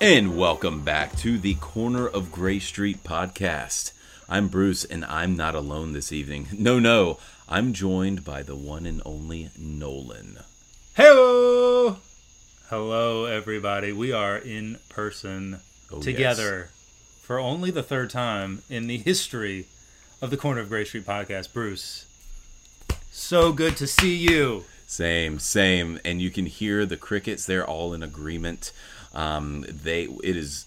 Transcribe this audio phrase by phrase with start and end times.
[0.00, 3.92] And welcome back to the Corner of Gray Street podcast.
[4.28, 6.48] I'm Bruce, and I'm not alone this evening.
[6.58, 7.18] No, no,
[7.48, 10.38] I'm joined by the one and only Nolan.
[10.94, 11.98] Hello!
[12.68, 13.92] Hello, everybody.
[13.92, 15.60] We are in person
[15.92, 16.70] Oh, together
[17.20, 19.66] for only the third time in the history
[20.22, 21.52] of the Corner of Gray Street podcast.
[21.52, 22.06] Bruce,
[23.10, 24.64] so good to see you.
[24.86, 27.44] Same, same, and you can hear the crickets.
[27.44, 28.72] They're all in agreement.
[29.14, 30.64] Um, they, it is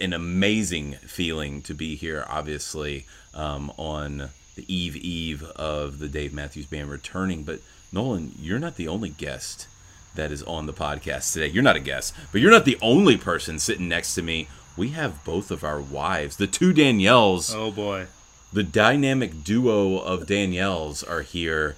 [0.00, 2.24] an amazing feeling to be here.
[2.28, 7.42] Obviously, um, on the eve eve of the Dave Matthews Band returning.
[7.44, 7.60] But
[7.92, 9.66] Nolan, you're not the only guest
[10.14, 11.46] that is on the podcast today.
[11.46, 14.48] You're not a guest, but you're not the only person sitting next to me.
[14.76, 18.06] We have both of our wives, the two Danielles, Oh boy.
[18.52, 21.76] the dynamic duo of Danielles are here.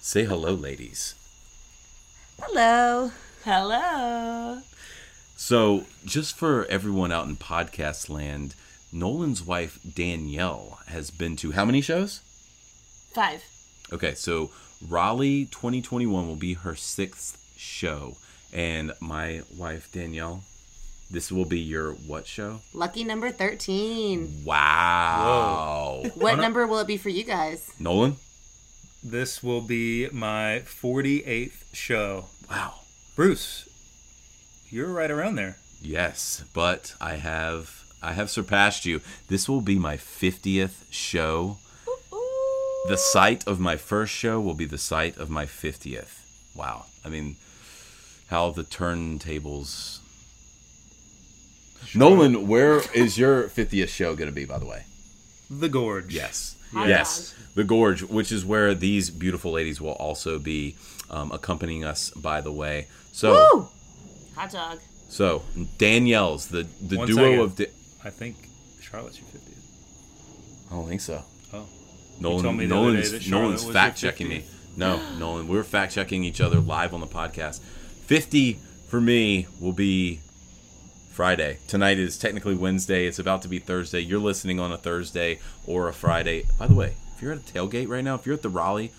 [0.00, 1.14] Say hello, ladies.
[2.40, 3.12] Hello.
[3.44, 4.60] Hello.
[5.44, 8.54] So, just for everyone out in podcast land,
[8.92, 12.20] Nolan's wife Danielle has been to how many shows?
[13.12, 13.42] Five.
[13.92, 14.52] Okay, so
[14.88, 18.18] Raleigh 2021 will be her sixth show,
[18.52, 20.44] and my wife Danielle,
[21.10, 22.60] this will be your what show?
[22.72, 24.44] Lucky number 13.
[24.44, 26.04] Wow!
[26.14, 27.68] What number will it be for you guys?
[27.80, 28.14] Nolan,
[29.02, 32.26] This will be my 48th show.
[32.48, 32.74] wow.
[33.16, 33.68] Bruce,
[34.72, 35.56] you're right around there.
[35.80, 39.00] Yes, but I have I have surpassed you.
[39.28, 41.58] This will be my 50th show.
[42.88, 46.56] The site of my first show will be the site of my 50th.
[46.56, 46.86] Wow.
[47.04, 47.36] I mean,
[48.28, 50.00] how the turntables.
[51.94, 54.84] Nolan, where is your 50th show going to be, by the way?
[55.48, 56.12] The Gorge.
[56.12, 56.56] Yes.
[56.72, 57.34] Hot yes.
[57.54, 60.76] The Gorge, which is where these beautiful ladies will also be
[61.10, 62.88] um, accompanying us, by the way.
[63.12, 63.68] So, Woo!
[64.36, 64.80] Hot dog.
[65.08, 65.42] so
[65.78, 67.40] Danielle's, the, the One duo second.
[67.40, 67.56] of.
[67.56, 67.70] Da-
[68.04, 68.36] I think
[68.80, 70.70] Charlotte's your 50th.
[70.70, 71.22] I don't think so.
[71.52, 71.66] Oh.
[72.20, 74.44] Nolan, told me the Nolan's, Nolan's fact checking me.
[74.76, 77.60] No, Nolan, we're fact checking each other live on the podcast.
[77.60, 78.54] 50
[78.88, 80.20] for me will be
[81.10, 81.58] Friday.
[81.68, 83.06] Tonight is technically Wednesday.
[83.06, 84.00] It's about to be Thursday.
[84.00, 86.44] You're listening on a Thursday or a Friday.
[86.58, 88.92] By the way, if you're at a tailgate right now, if you're at the Raleigh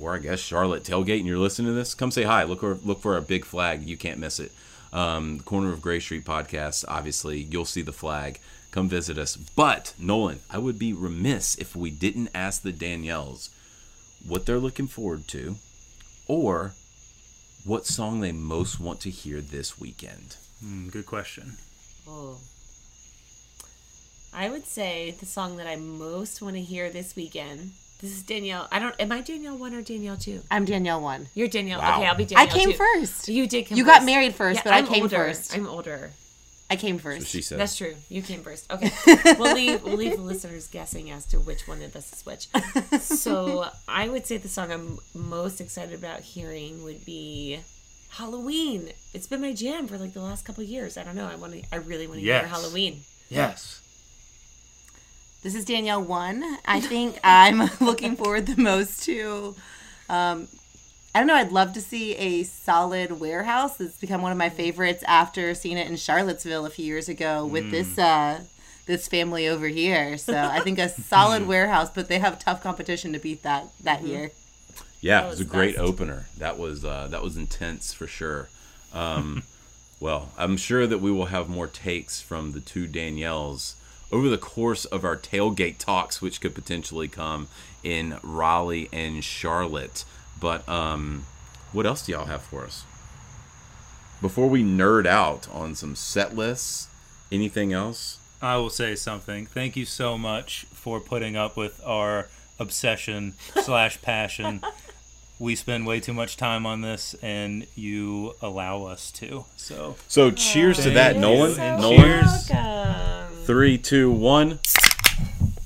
[0.00, 2.44] or I guess Charlotte tailgate and you're listening to this, come say hi.
[2.44, 3.88] Look for look for our big flag.
[3.88, 4.52] You can't miss it.
[4.92, 6.84] Um, the Corner of Gray Street podcast.
[6.88, 8.40] Obviously, you'll see the flag.
[8.70, 9.36] Come visit us.
[9.36, 13.50] But Nolan, I would be remiss if we didn't ask the Danielles
[14.26, 15.56] what they're looking forward to,
[16.26, 16.72] or
[17.64, 20.36] what song they most want to hear this weekend.
[20.60, 21.56] Hmm, good question.
[22.08, 22.38] Oh.
[24.34, 27.72] I would say the song that I most want to hear this weekend.
[28.02, 28.66] This is Danielle.
[28.72, 28.94] I don't.
[28.98, 30.40] Am I Danielle one or Danielle two?
[30.50, 31.28] I'm Danielle 1.
[31.34, 31.80] You're Danielle.
[31.80, 31.98] Wow.
[31.98, 32.48] Okay, I'll be Danielle.
[32.48, 32.76] I came two.
[32.76, 33.28] first.
[33.28, 33.78] You did come.
[33.78, 33.98] You first.
[33.98, 35.16] got married first, Yeah, but I I'm came older.
[35.16, 35.54] first.
[35.56, 36.10] I'm older.
[36.68, 37.28] I came So first.
[37.28, 37.60] she said.
[37.60, 37.94] That's true.
[38.08, 38.68] You came first.
[38.72, 38.90] Okay.
[39.38, 42.48] we'll leave we'll leave the listeners guessing as to which one of us is which.
[43.00, 47.60] So I would say the song I'm most excited about hearing would be
[48.08, 48.90] Halloween.
[49.14, 50.96] It's been my jam for like the last couple of years.
[50.96, 51.28] I don't know.
[51.28, 51.62] I want to.
[51.70, 52.40] I really want to Yes.
[52.40, 53.00] hear Halloween.
[53.28, 53.81] Yes.
[55.42, 56.58] This is Danielle 1.
[56.66, 59.56] I think I'm looking forward the most to.
[60.08, 60.46] Um,
[61.14, 61.34] I don't know.
[61.34, 63.80] I'd love to see a solid warehouse.
[63.80, 67.44] It's become one of my favorites after seeing it in Charlottesville a few years ago
[67.44, 68.40] with this uh,
[68.86, 70.16] this family over here.
[70.16, 74.04] So I think a solid warehouse, but they have tough competition to beat that that
[74.04, 74.30] year.
[75.00, 75.88] Yeah, That it was a great best.
[75.88, 76.26] opener.
[76.38, 78.48] That was uh, that was intense for sure.
[78.94, 79.42] Um,
[80.00, 83.74] well, I'm sure that we will have more takes from the two Danielles
[84.12, 87.48] over the course of our tailgate talks, which could potentially come
[87.82, 90.04] in Raleigh and Charlotte.
[90.40, 91.24] But um,
[91.72, 92.84] what else do y'all have for us?
[94.20, 96.88] Before we nerd out on some set lists,
[97.32, 98.18] anything else?
[98.40, 99.46] I will say something.
[99.46, 102.28] Thank you so much for putting up with our
[102.58, 104.62] obsession slash passion.
[105.38, 109.44] We spend way too much time on this, and you allow us to.
[109.56, 111.20] So So cheers to that, you.
[111.20, 111.54] Nolan.
[111.54, 111.96] So Nolan.
[111.98, 112.48] cheers.
[112.50, 113.21] Welcome.
[113.44, 114.58] Three, two, one.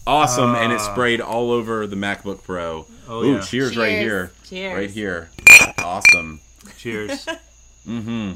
[0.07, 0.93] Awesome, and it Ah.
[0.93, 2.87] sprayed all over the MacBook Pro.
[3.09, 3.41] Oh, Ooh, yeah.
[3.41, 4.33] cheers, right here.
[4.49, 4.75] Cheers.
[4.77, 5.31] Right here.
[5.79, 6.41] Awesome.
[6.79, 7.27] cheers.
[7.87, 8.33] Mm-hmm.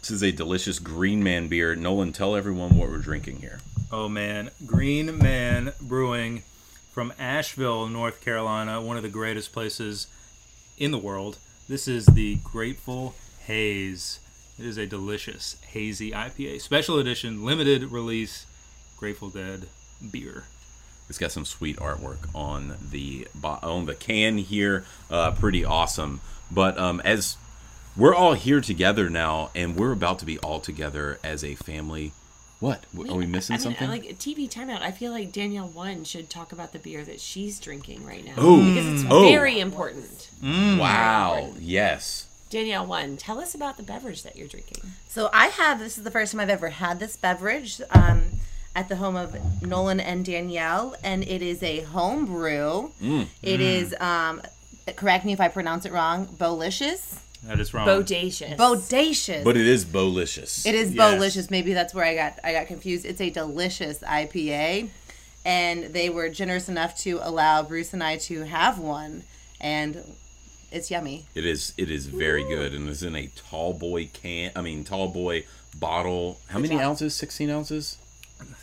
[0.00, 1.76] This is a delicious Green Man beer.
[1.76, 3.60] Nolan, tell everyone what we're drinking here.
[3.92, 6.42] Oh man, Green Man Brewing
[6.92, 10.08] from Asheville, North Carolina, one of the greatest places
[10.76, 11.38] in the world.
[11.68, 13.14] This is the Grateful
[13.46, 14.18] Haze.
[14.58, 18.46] It is a delicious hazy IPA, special edition, limited release
[18.96, 19.66] Grateful Dead
[20.10, 20.44] beer.
[21.08, 24.84] It's got some sweet artwork on the on the can here.
[25.10, 26.20] Uh, pretty awesome.
[26.50, 27.36] But um, as
[27.96, 32.12] we're all here together now, and we're about to be all together as a family.
[32.60, 33.88] What are we missing I mean, something?
[33.88, 34.82] like TV timeout.
[34.82, 38.34] I feel like Danielle one should talk about the beer that she's drinking right now
[38.36, 38.64] Oh.
[38.64, 39.22] because it's Oh.
[39.22, 40.30] very important.
[40.42, 42.26] wow, yes.
[42.52, 44.76] Danielle one, tell us about the beverage that you're drinking.
[45.08, 48.24] So I have this is the first time I've ever had this beverage um,
[48.76, 52.92] at the home of Nolan and Danielle, and it is a home brew.
[53.42, 54.42] It is um,
[54.96, 56.26] correct me if I pronounce it wrong.
[56.38, 57.86] Bolicious, That is wrong.
[57.88, 58.56] Bodacious.
[58.58, 59.44] bodacious.
[59.44, 60.66] But it is bolicious.
[60.66, 61.14] It is Yes.
[61.14, 61.50] bolicious.
[61.50, 63.06] Maybe that's where I got I got confused.
[63.06, 64.90] It's a delicious IPA,
[65.46, 69.22] and they were generous enough to allow Bruce and I to have one,
[69.58, 70.04] and
[70.72, 71.26] it's yummy.
[71.34, 71.72] It is.
[71.76, 74.50] It is very good, and it's in a tall boy can.
[74.56, 75.44] I mean, tall boy
[75.78, 76.38] bottle.
[76.48, 76.82] How many job.
[76.84, 77.14] ounces?
[77.14, 77.98] Sixteen ounces.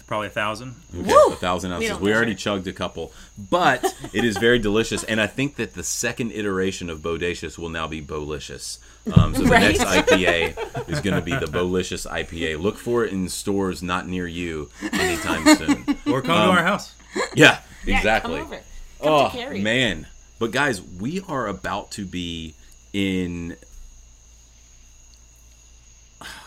[0.07, 0.75] Probably a thousand.
[0.93, 1.89] Okay, a thousand ounces.
[1.91, 2.39] don't We, already measure.
[2.57, 3.13] chugged a couple,
[3.49, 7.69] but it is very delicious, and I think that the second iteration of Bodacious will
[7.69, 8.79] now be Bolicious.
[9.13, 9.61] Um, so the Right.
[9.77, 12.59] next IPA is going to be the Bolicious IPA.
[12.59, 15.85] Look for it in stores not near you anytime soon.
[16.11, 16.93] Or come Um, to our house.
[17.35, 18.37] Yeah, Yeah, exactly.
[18.39, 18.55] Come over.
[18.55, 18.63] Come
[19.13, 19.61] Oh to Cary.
[19.61, 20.07] man!
[20.39, 22.55] But guys, we are about to be
[22.93, 23.57] in.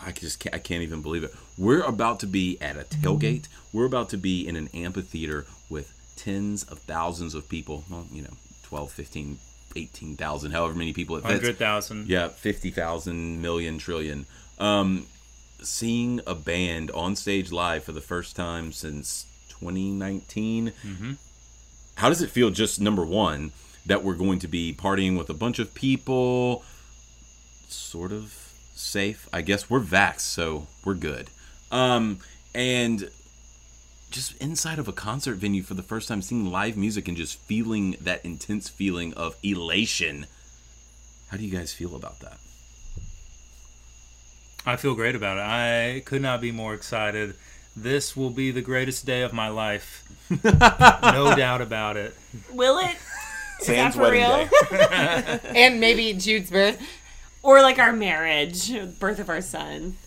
[0.05, 1.33] I just can't, I can't even believe it.
[1.57, 3.47] We're about to be at a tailgate.
[3.71, 7.83] We're about to be in an amphitheater with tens of thousands of people.
[7.89, 9.37] Well, you know, 12, 15,
[9.75, 11.33] 18,000, however many people it fits.
[11.33, 12.07] Hundred thousand.
[12.07, 14.25] Yeah, 50,000 million trillion.
[14.59, 15.07] Um,
[15.61, 20.73] seeing a band on stage live for the first time since 2019.
[21.95, 23.51] How does it feel, just number one,
[23.85, 26.63] that we're going to be partying with a bunch of people,
[27.67, 28.33] sort of
[28.75, 29.27] safe?
[29.33, 31.29] I guess we're vaxxed, so we're good.
[31.71, 32.19] Um,
[32.53, 33.09] and
[34.13, 37.37] just inside of a concert venue for the first time, seeing live music and just
[37.39, 40.27] feeling that intense feeling of elation.
[41.29, 42.37] How do you guys feel about that?
[44.65, 45.41] I feel great about it.
[45.41, 47.35] I could not be more excited.
[47.75, 50.03] This will be the greatest day of my life.
[50.43, 52.15] no doubt about it.
[52.51, 52.95] Will it?
[53.61, 54.47] Is that Sam's for wedding real?
[54.69, 55.39] day.
[55.55, 56.81] And maybe Jude's birth.
[57.41, 59.97] Or like our marriage, birth of our son.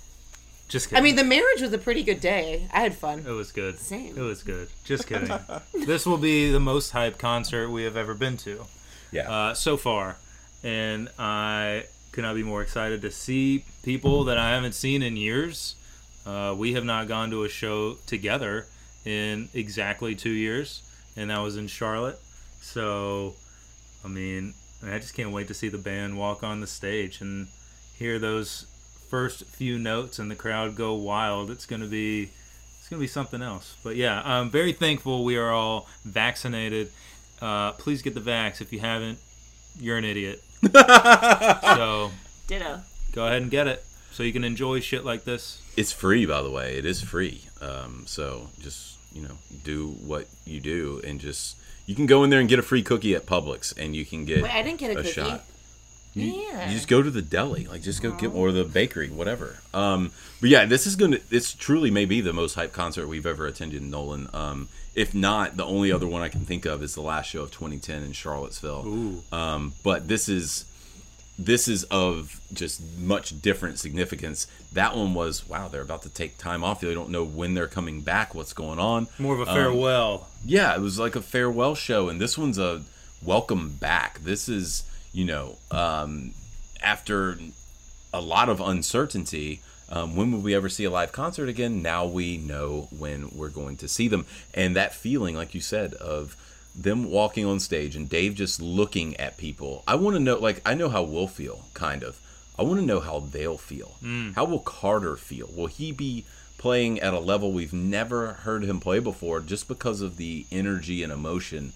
[0.69, 0.98] Just kidding.
[1.00, 2.66] I mean, the marriage was a pretty good day.
[2.72, 3.20] I had fun.
[3.26, 3.78] it was good.
[3.78, 4.16] Same.
[4.16, 4.69] It was good.
[4.84, 5.31] Just kidding.
[5.87, 8.64] this will be the most hype concert we have ever been to.
[9.12, 9.31] Yeah.
[9.31, 10.16] uh, so far,
[10.64, 15.16] and I could not be more excited to see people that I haven't seen in
[15.16, 15.76] years.
[16.26, 18.66] Uh, we have not gone to a show together
[19.04, 20.82] in exactly two years,
[21.16, 22.19] and that was in Charlotte.
[22.66, 23.34] So,
[24.04, 24.52] I mean,
[24.84, 27.46] I just can't wait to see the band walk on the stage and
[27.96, 28.66] hear those
[29.08, 31.50] first few notes and the crowd go wild.
[31.50, 32.24] It's gonna be
[32.78, 33.76] it's gonna be something else.
[33.84, 36.90] But yeah, I'm very thankful we are all vaccinated.
[37.40, 39.18] Uh, please get the vax if you haven't.
[39.78, 40.42] You're an idiot.
[40.72, 42.10] so
[42.48, 42.80] Ditto.
[43.12, 45.62] go ahead and get it so you can enjoy shit like this.
[45.76, 46.76] It's free, by the way.
[46.76, 47.42] It is free.
[47.61, 51.56] Um, so just you know, do what you do, and just
[51.87, 54.25] you can go in there and get a free cookie at Publix, and you can
[54.25, 55.11] get Wait, I didn't get a cookie.
[55.12, 55.45] shot.
[56.14, 56.69] You, Yeah.
[56.69, 59.59] you just go to the deli, like just go get or the bakery, whatever.
[59.75, 61.19] Um, but yeah, this is gonna.
[61.31, 64.28] It's truly maybe the most hype concert we've ever attended in Nolan.
[64.33, 67.43] Um, if not, the only other one I can think of is the last show
[67.43, 68.85] of 2010 in Charlottesville.
[68.87, 69.23] Ooh.
[69.31, 70.64] Um, but this is
[71.38, 74.47] this is of just much different significance.
[74.73, 76.81] That one was wow, they're about to take time off.
[76.81, 78.35] They don't know when they're coming back.
[78.35, 79.09] What's going on?
[79.19, 80.28] More of a Um, farewell.
[80.45, 82.83] Yeah, it was like a farewell show, and this one's a
[83.23, 84.21] welcome back.
[84.21, 86.33] This is, you know, um,
[86.83, 87.38] after
[88.12, 89.61] a lot of uncertainty.
[89.88, 91.81] Um, when will we ever see a live concert again?
[91.81, 95.95] Now we know when we're going to see them, and that feeling, like you said,
[95.95, 96.37] of
[96.76, 99.83] them walking on stage and Dave just looking at people.
[99.88, 102.21] I want to know, like, I know how we'll feel, kind of.
[102.59, 103.97] I want to know how they'll feel.
[104.35, 105.49] How will Carter feel?
[105.54, 106.25] Will he be
[106.59, 111.02] playing at a level we've never heard him play before just because of the energy
[111.02, 111.73] and emotion?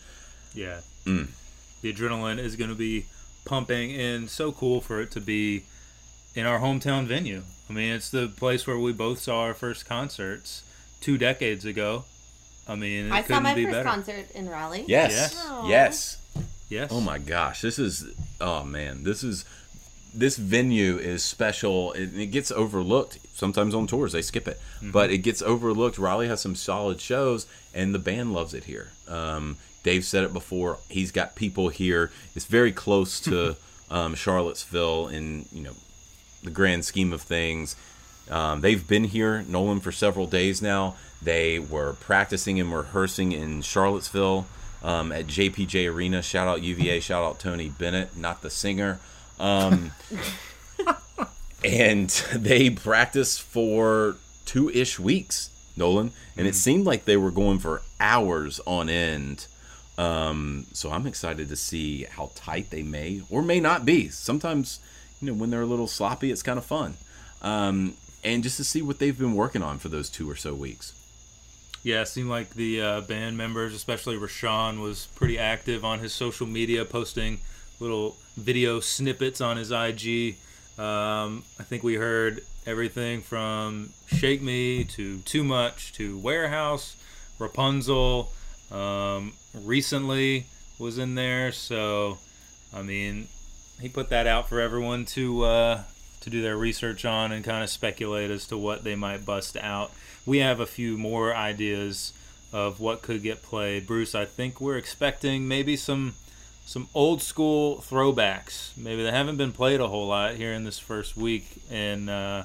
[0.55, 0.81] Yeah.
[1.05, 1.29] Mm.
[1.83, 3.07] The adrenaline is going to be
[3.45, 5.65] pumping, and so cool for it to be
[6.35, 7.43] in our hometown venue.
[7.69, 10.63] I mean, it's the place where we both saw our first concerts
[11.01, 12.05] two decades ago.
[12.71, 13.89] I mean, it I couldn't saw my be first better.
[13.89, 14.85] concert in Raleigh.
[14.87, 15.13] Yes.
[15.13, 15.67] Yes.
[15.67, 16.17] Yes.
[16.69, 16.91] Yes.
[16.93, 18.07] Oh my gosh, this is
[18.41, 19.45] oh man, this is
[20.15, 21.93] this venue is special.
[21.93, 24.13] It, it gets overlooked sometimes on tours.
[24.13, 25.99] They skip it, but it gets overlooked.
[25.99, 28.91] Raleigh has some solid shows, and the band loves it here.
[29.09, 30.79] Um, Dave said it before.
[30.89, 32.13] He's got people here.
[32.37, 33.57] It's very close to
[33.91, 35.75] um, Charlottesville in you know
[36.45, 37.75] the grand scheme of things.
[38.31, 40.97] Um, they've been here, Nolan, for several days now.
[41.23, 44.47] They were practicing and rehearsing in Charlottesville
[44.83, 46.23] um, at JPJ Arena.
[46.23, 49.01] Shout out UVA, shout out Tony Bennett, not the singer.
[49.39, 49.91] Um,
[51.65, 57.59] and they practiced for two ish weeks, Nolan, and it seemed like they were going
[57.59, 59.47] for hours on end.
[59.99, 64.09] Um, so I'm excited to see how tight they may or may not be.
[64.09, 64.81] Sometimes,
[65.21, 66.95] you know, when they're a little sloppy, it's kind of fun.
[67.43, 70.55] Um, and just to see what they've been working on for those two or so
[70.55, 70.95] weeks.
[71.83, 76.13] Yeah, it seemed like the uh, band members, especially Rashawn, was pretty active on his
[76.13, 77.41] social media, posting
[77.79, 80.37] little video snippets on his IG.
[80.79, 86.97] Um, I think we heard everything from Shake Me to Too Much to Warehouse,
[87.39, 88.31] Rapunzel.
[88.71, 90.47] Um, recently
[90.79, 92.19] was in there, so
[92.75, 93.29] I mean,
[93.81, 95.83] he put that out for everyone to uh,
[96.21, 99.57] to do their research on and kind of speculate as to what they might bust
[99.57, 99.91] out.
[100.27, 102.13] We have a few more ideas
[102.53, 103.87] of what could get played.
[103.87, 106.15] Bruce, I think we're expecting maybe some
[106.67, 108.77] some old school throwbacks.
[108.77, 112.45] Maybe they haven't been played a whole lot here in this first week, and uh,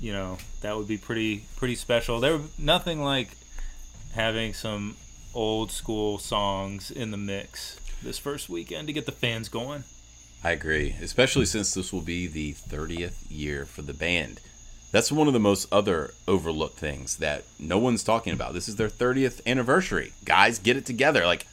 [0.00, 2.20] you know that would be pretty pretty special.
[2.20, 3.36] There nothing like
[4.14, 4.96] having some
[5.34, 9.84] old school songs in the mix this first weekend to get the fans going.
[10.44, 14.40] I agree, especially since this will be the 30th year for the band.
[14.92, 18.52] That's one of the most other overlooked things that no one's talking about.
[18.52, 20.12] This is their 30th anniversary.
[20.24, 21.24] Guys, get it together.
[21.24, 21.46] Like,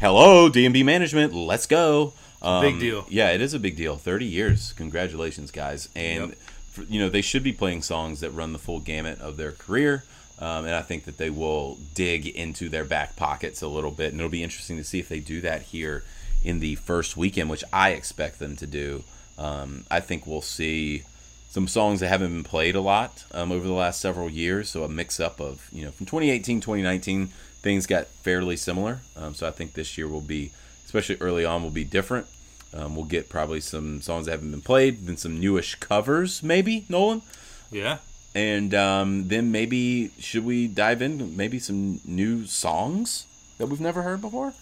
[0.00, 2.14] hello, DMB management, let's go.
[2.40, 3.06] Um, Big deal.
[3.10, 3.96] Yeah, it is a big deal.
[3.96, 4.72] 30 years.
[4.72, 5.88] Congratulations, guys.
[5.94, 6.38] And, Yep.
[6.72, 9.52] for, you know, they should be playing songs that run the full gamut of their
[9.52, 10.04] career.
[10.38, 14.12] Um, and I think that they will dig into their back pockets a little bit.
[14.12, 16.04] And it'll be interesting to see if they do that here
[16.44, 19.02] in the first weekend, which I expect them to do.
[19.38, 21.02] Um, I think we'll see
[21.48, 24.68] some songs that haven't been played a lot um, over the last several years.
[24.68, 27.28] So a mix up of, you know, from 2018, 2019,
[27.62, 29.00] things got fairly similar.
[29.16, 30.50] Um, so I think this year will be,
[30.84, 32.26] especially early on, will be different.
[32.74, 36.84] Um, we'll get probably some songs that haven't been played, then some newish covers, maybe,
[36.88, 37.22] Nolan.
[37.70, 37.98] Yeah.
[38.34, 43.26] And um, then maybe, should we dive in maybe some new songs
[43.58, 44.54] that we've never heard before?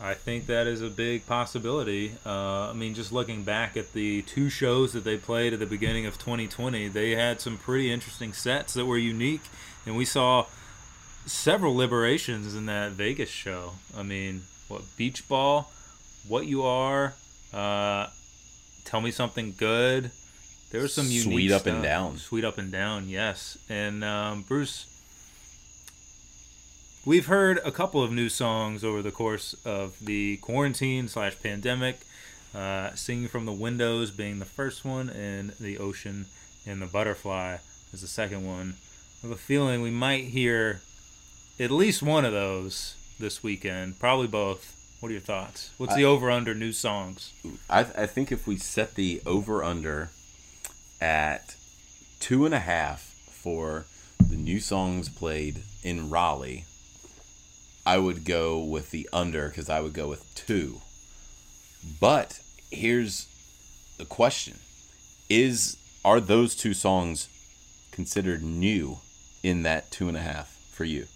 [0.00, 2.12] I think that is a big possibility.
[2.26, 5.66] Uh, I mean, just looking back at the two shows that they played at the
[5.66, 9.42] beginning of 2020, they had some pretty interesting sets that were unique,
[9.86, 10.46] and we saw
[11.26, 13.74] several liberations in that Vegas show.
[13.96, 15.70] I mean, what Beach Ball,
[16.26, 17.14] What You Are,
[17.52, 18.08] uh,
[18.84, 20.10] Tell Me Something Good.
[20.70, 21.82] There was some unique Sweet Up and.
[21.82, 22.16] Down.
[22.16, 23.58] Sweet Up and Down, yes.
[23.68, 24.86] And um, Bruce,
[27.04, 31.98] We've heard a couple of new songs over the course of the quarantine slash pandemic.
[32.54, 36.26] Uh, Singing from the Windows being the first one, and The Ocean
[36.64, 37.56] and the Butterfly
[37.92, 38.76] is the second one.
[39.22, 40.80] I have a feeling we might hear
[41.58, 43.98] at least one of those this weekend.
[43.98, 44.76] Probably both.
[45.00, 45.70] What are your thoughts?
[45.78, 47.32] What's the over under new songs?
[47.68, 50.10] I, I think if we set the over under
[51.00, 51.56] at
[52.20, 53.86] two and a half for
[54.24, 56.66] the new songs played in Raleigh,
[57.84, 60.80] I would go with the under because I would go with two.
[62.00, 63.26] But here's
[63.98, 64.58] the question:
[65.28, 67.28] Is are those two songs
[67.90, 68.98] considered new
[69.42, 71.06] in that two and a half for you?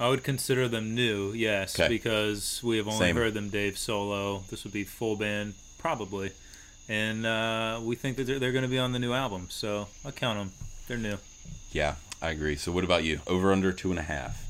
[0.00, 1.88] I would consider them new, yes, Okay.
[1.88, 3.16] because we have only Same.
[3.16, 4.42] heard them Dave solo.
[4.50, 6.32] This would be full band, probably.
[6.88, 9.86] And uh, we think that they're, they're going to be on the new album, so
[10.04, 10.52] I'll count them.
[10.88, 11.18] They're new.
[11.70, 12.56] Yeah, I agree.
[12.56, 13.20] So what about you?
[13.28, 14.44] Over under two and a half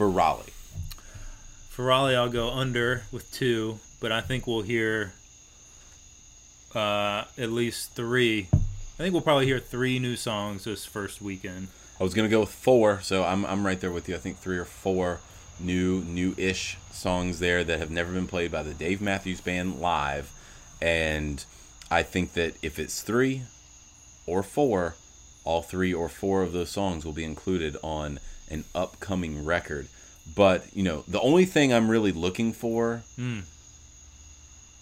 [0.00, 0.54] for Raleigh.
[1.68, 5.12] For Raleigh, I'll go under with two, but I think we'll hear
[6.74, 8.48] uh, at least three.
[8.50, 11.68] I think we'll probably hear three new songs this first weekend.
[12.00, 14.14] I was gonna go with four, so I'm I'm right there with you.
[14.14, 15.20] I think three or four
[15.58, 20.32] new new-ish songs there that have never been played by the Dave Matthews Band live,
[20.80, 21.44] and
[21.90, 23.42] I think that if it's three
[24.26, 24.94] or four,
[25.44, 28.18] all three or four of those songs will be included on
[28.50, 29.88] an upcoming record.
[30.36, 33.40] But you know, the only thing I'm really looking for Hmm.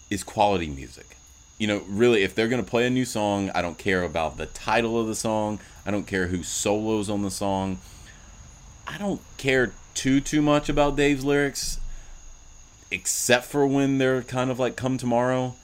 [0.09, 1.15] is quality music.
[1.57, 4.37] You know, really, if they're going to play a new song, I don't care about
[4.37, 5.59] the title of the song.
[5.85, 7.79] I don't care who solos on the song.
[8.87, 11.79] I don't care too too much about Dave's lyrics,
[12.91, 15.55] except for when they're kind of like "Come Tomorrow."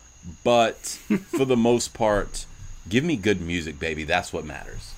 [0.43, 0.77] But
[1.37, 2.45] for the most part,
[2.89, 4.03] give me good music, baby.
[4.03, 4.93] That's what matters.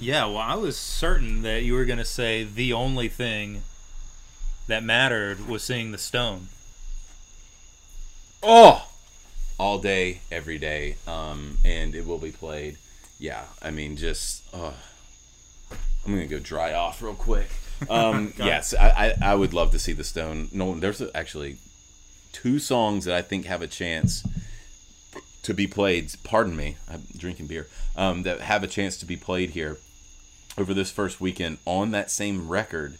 [0.00, 3.62] Yeah, well, I was certain that you were going to say the only thing
[4.68, 6.48] that mattered was seeing the stone.
[8.42, 8.88] Oh,
[9.58, 12.76] all day, every day, um, and it will be played.
[13.18, 14.72] Yeah, I mean, just uh,
[16.06, 17.48] I'm gonna go dry off real quick.
[17.88, 20.48] Um, yes, I, I I would love to see the Stone.
[20.50, 21.58] No, there's actually
[22.32, 24.26] two songs that I think have a chance.
[25.44, 26.12] To be played.
[26.24, 27.68] Pardon me, I'm drinking beer.
[27.96, 29.78] Um, that have a chance to be played here
[30.58, 32.98] over this first weekend on that same record.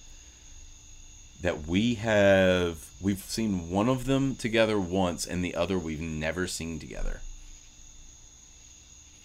[1.40, 6.46] That we have, we've seen one of them together once, and the other we've never
[6.48, 7.20] seen together.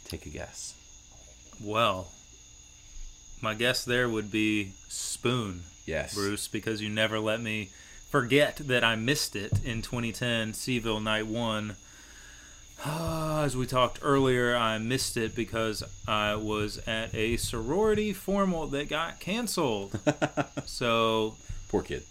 [0.06, 0.76] Take a guess.
[1.64, 2.10] Well,
[3.42, 7.70] my guess there would be Spoon, Yes, Bruce, because you never let me
[8.10, 11.76] forget that I missed it in 2010, C-ville Night 1.
[12.86, 18.90] As we talked earlier, I missed it because I was at a sorority formal that
[18.90, 19.98] got canceled.
[20.66, 21.36] so,
[21.70, 22.04] Poor kid.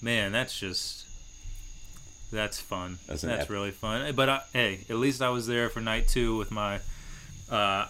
[0.00, 1.06] man, that's just
[2.32, 2.98] that's fun.
[3.06, 4.12] That's That's ep- really fun.
[4.14, 6.80] But I, hey, at least I was there for night two with my
[7.50, 7.86] uh,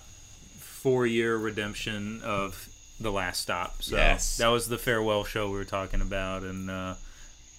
[0.59, 2.69] four-year redemption of
[3.01, 3.83] the last stop.
[3.83, 4.37] So Yes.
[4.39, 6.95] that was the farewell show we were talking about, and uh,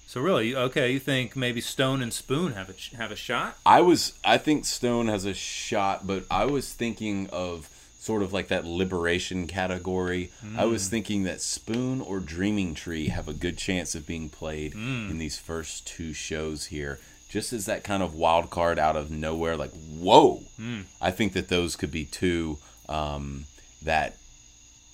[0.07, 3.57] so really, okay, you think maybe Stone and Spoon have a have a shot?
[3.65, 7.69] I was I think Stone has a shot, but I was thinking of
[8.00, 10.31] sort of like that liberation category.
[10.55, 10.91] I was hmm.
[10.91, 15.09] thinking that Spoon or Dreaming Tree have a good chance of being played hmm.
[15.09, 17.00] in these first two shows here.
[17.27, 20.43] Just as that kind of wild card out of nowhere, like whoa!
[20.57, 20.81] Hmm.
[21.01, 23.45] I think that those could be two um,
[23.81, 24.17] that,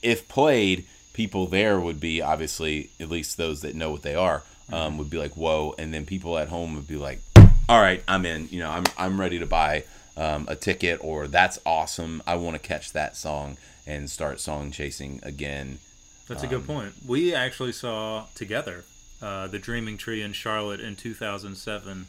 [0.01, 4.43] if played, people there would be obviously at least those that know what they are
[4.71, 7.21] um, would be like whoa, and then people at home would be like,
[7.69, 8.47] all right, I'm in.
[8.49, 9.83] You know, I'm I'm ready to buy
[10.17, 12.21] um, a ticket, or that's awesome.
[12.27, 15.79] I want to catch that song and start song chasing again.
[16.27, 16.93] That's a Um, good point.
[17.05, 18.83] We actually saw together
[19.21, 22.05] uh, the Dreaming Tree in Charlotte in 2007,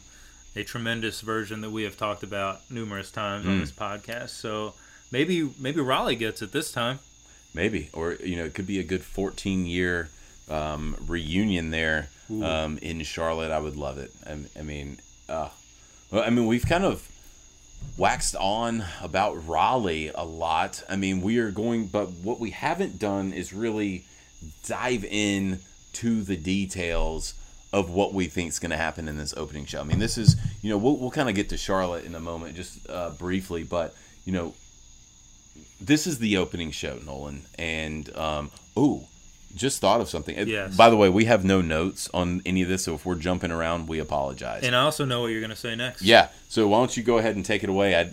[0.55, 3.49] a tremendous version that we have talked about numerous times Mm.
[3.49, 4.29] on this podcast.
[4.29, 4.73] So
[5.11, 6.99] maybe maybe Raleigh gets it this time.
[7.53, 10.09] Maybe, or you know, it could be a good 14 year
[10.49, 12.09] um, reunion there
[12.41, 13.51] um, in Charlotte.
[13.51, 14.11] I would love it.
[14.25, 15.49] I, I mean, uh,
[16.09, 17.07] well, I mean, we've kind of
[17.97, 20.83] waxed on about Raleigh a lot.
[20.89, 24.05] I mean, we are going, but what we haven't done is really
[24.65, 25.59] dive in
[25.93, 27.33] to the details
[27.71, 29.81] of what we think is going to happen in this opening show.
[29.81, 32.19] I mean, this is, you know, we'll, we'll kind of get to Charlotte in a
[32.19, 34.53] moment, just uh, briefly, but, you know,
[35.81, 37.41] this is the opening show, Nolan.
[37.57, 39.07] And, um, oh,
[39.55, 40.47] just thought of something.
[40.47, 40.75] Yes.
[40.75, 43.51] By the way, we have no notes on any of this, so if we're jumping
[43.51, 44.63] around, we apologize.
[44.63, 46.01] And I also know what you're going to say next.
[46.01, 47.95] yeah, so why don't you go ahead and take it away?
[47.95, 48.05] I,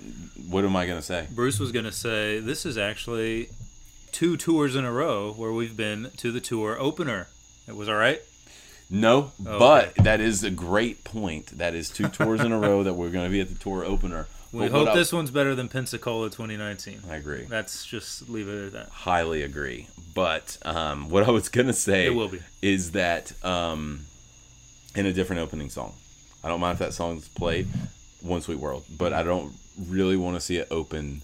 [0.48, 1.26] what am I going to say?
[1.31, 3.48] Bruce was going to say this is actually
[4.12, 7.29] two tours in a row where we've been to the tour opener.
[7.68, 8.20] It was all right.
[8.92, 11.57] No, Oh, but that is a great point.
[11.59, 13.85] That is two tours in a row that we're going to be at the tour
[13.85, 14.26] opener.
[14.53, 17.03] We But hope I- this one's better than Pensacola 2019.
[17.09, 17.45] I agree.
[17.49, 18.89] That's just leave it at that.
[18.89, 19.87] Highly agree.
[20.15, 22.41] But um, what I was going to say It will be.
[22.61, 24.01] is that um,
[24.97, 25.95] in a different opening song.
[26.43, 27.69] I don't mind if that song's played,
[28.23, 29.53] One Sweet World, but I don't
[29.89, 31.23] really want to see it open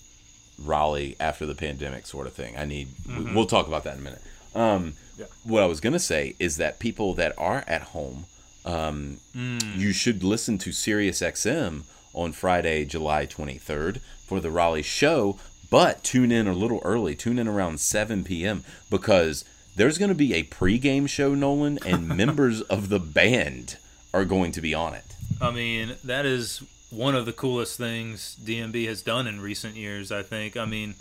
[0.62, 2.56] Raleigh after the pandemic sort of thing.
[2.56, 2.88] I need.
[3.08, 4.22] we- We'll talk about that in a minute.
[4.54, 5.24] Um, Yeah.
[5.44, 8.26] What I was gonna say is that people that are at home,
[8.66, 11.84] um, you should listen to Sirius XM
[12.16, 15.38] on Friday, July 23rd for the Raleigh show.
[15.70, 17.14] But tune in a little early.
[17.14, 18.64] Tune in around 7 p.m.
[18.90, 19.44] because
[19.76, 23.76] there's going to be a pregame show, Nolan, and members of the band
[24.14, 25.16] are going to be on it.
[25.40, 30.10] I mean, that is one of the coolest things DMB has done in recent years,
[30.10, 30.56] I think.
[30.56, 30.94] I mean,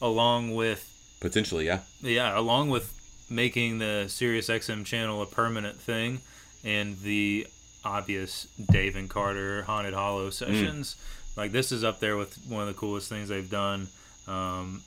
[0.00, 0.88] along with
[1.20, 1.80] Potentially, yeah.
[2.00, 2.92] yeah, along with
[3.28, 6.20] making the Sirius XM channel a permanent thing
[6.64, 7.46] and the
[7.84, 10.96] obvious Dave and Carter Haunted Hollow sessions,
[11.36, 13.88] like this is up there with one of the coolest things they've done
[14.28, 14.82] um,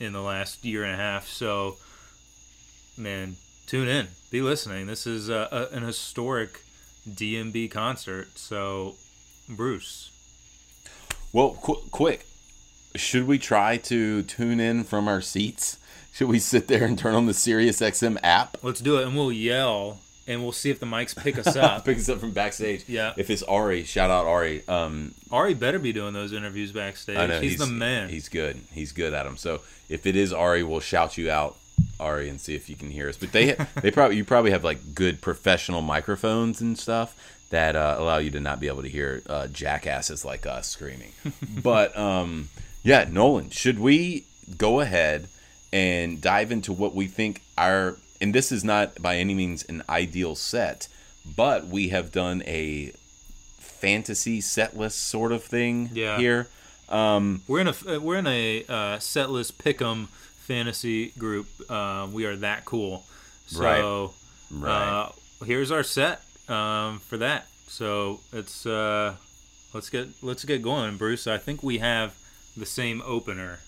[0.00, 1.28] in the last year and a half.
[1.28, 1.76] So,
[2.96, 4.86] man, tune in, be listening.
[4.86, 6.60] This is uh, a, an historic
[7.08, 8.38] DMB concert.
[8.38, 8.94] So,
[9.48, 10.10] Bruce,
[11.32, 12.26] Well, qu- quick.
[12.94, 15.78] Should we try to tune in from our seats?
[16.12, 18.58] Should we sit there and turn on the Sirius XM app?
[18.62, 21.84] let's do it, and we'll yell, and we'll see if the mics pick us up.
[21.84, 22.84] Pick us up from backstage.
[22.88, 23.12] Yeah.
[23.16, 24.66] If it's Ari, shout out Ari.
[24.68, 27.16] Um, Ari better be doing those interviews backstage.
[27.16, 28.08] I know he's, the man.
[28.08, 28.60] He's good.
[28.72, 29.36] He's good at them.
[29.36, 31.56] So if it is Ari, we'll shout you out,
[31.98, 33.16] Ari, and see if you can hear us.
[33.16, 37.16] But they they probably you probably have like good professional microphones and stuff
[37.50, 41.12] that uh, allow you to not be able to hear uh, jackasses like us screaming.
[41.62, 42.48] but um,
[42.82, 44.24] yeah, Nolan, should we
[44.56, 45.28] go ahead
[45.72, 49.82] and dive into what we think our and this is not by any means an
[49.88, 50.88] ideal set,
[51.36, 52.92] but we have done a
[53.58, 56.16] fantasy set list sort of thing Yeah.
[56.18, 56.48] here.
[56.88, 60.08] Um, We're in a we're in a uh, setlist pick'em
[60.46, 61.46] fantasy group.
[61.68, 63.04] Uh, we are that cool.
[63.46, 64.14] So
[64.50, 64.78] Right.
[65.08, 65.12] uh,
[65.44, 67.46] here's our set um, for that.
[67.66, 69.14] So it's uh,
[69.72, 71.26] let's get let's get going, Bruce.
[71.26, 72.14] I think we have
[72.56, 73.60] the same opener,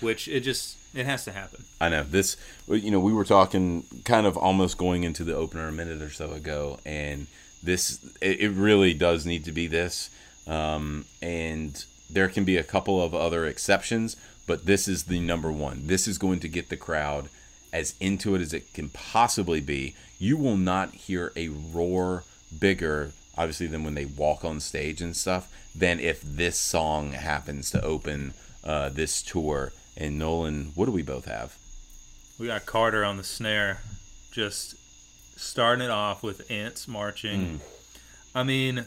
[0.00, 1.64] which it just it has to happen.
[1.80, 2.36] I know this.
[2.68, 6.10] You know, we were talking kind of almost going into the opener a minute or
[6.10, 7.26] so ago, and
[7.62, 10.10] this it, really does need to be this.
[10.46, 15.50] Um, and there can be a couple of other exceptions, but this is the number
[15.50, 15.86] one.
[15.86, 17.28] This is going to get the crowd
[17.72, 19.94] as into it as it can possibly be.
[20.18, 22.24] You will not hear a roar
[22.58, 27.70] bigger, obviously, than when they walk on stage and stuff, than if this song happens
[27.70, 29.72] to open uh, this tour.
[29.96, 31.56] And Nolan, what do we both have?
[32.38, 33.80] We got Carter on the snare,
[34.30, 34.74] just
[35.38, 37.40] starting it off with ants marching.
[37.40, 37.60] Mm.
[38.34, 38.86] I mean,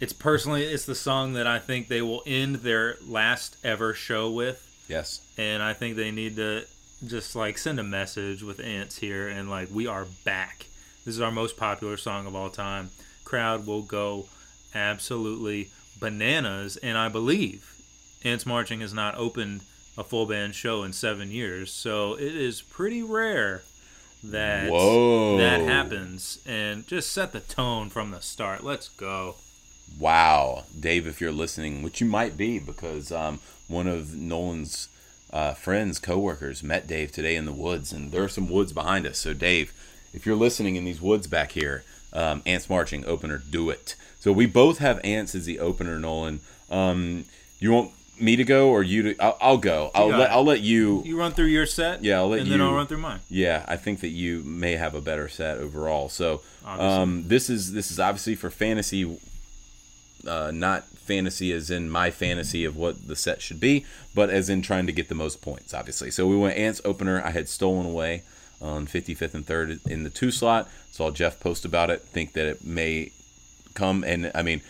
[0.00, 4.30] it's personally it's the song that I think they will end their last ever show
[4.30, 5.20] with, Yes.
[5.36, 6.64] and I think they need to
[7.06, 10.66] just like send a message with ants here and like we are back.
[11.04, 12.90] This is our most popular song of all time.
[13.24, 14.26] Crowd will go
[14.74, 17.74] absolutely bananas, and I believe
[18.24, 19.62] Ants Marching has not opened
[19.98, 23.62] a full band show in seven years, so it is pretty rare
[24.22, 25.36] that Whoa.
[25.38, 26.38] that happens.
[26.46, 28.62] And just set the tone from the start.
[28.62, 29.34] Let's go.
[29.98, 34.88] Wow, Dave, if you're listening, which you might be, because um, one of Nolan's
[35.32, 39.06] uh, friends, coworkers, met Dave today in the woods, and there are some woods behind
[39.06, 39.18] us.
[39.18, 39.72] So, Dave,
[40.14, 41.82] if you're listening in these woods back here,
[42.12, 43.96] um, Ants Marching opener, do it.
[44.20, 46.40] So we both have Ants as the opener, Nolan.
[46.70, 47.24] Um,
[47.60, 49.16] you want me to go or you to?
[49.22, 49.90] I'll, I'll go.
[49.94, 50.32] I'll let it.
[50.32, 51.02] I'll let you.
[51.04, 52.56] You run through your set, Yeah, I'll let and you.
[52.58, 53.20] then I'll run through mine.
[53.30, 56.08] Yeah, I think that you may have a better set overall.
[56.08, 59.18] So, um, this is this is obviously for fantasy,
[60.26, 64.48] uh, not fantasy as in my fantasy of what the set should be, but as
[64.50, 65.72] in trying to get the most points.
[65.72, 67.22] Obviously, so we went Ants opener.
[67.24, 68.22] I had stolen away
[68.60, 70.68] on 55th and third in the two slot.
[70.90, 72.02] Saw Jeff post about it.
[72.02, 73.12] Think that it may
[73.74, 74.60] come, and I mean,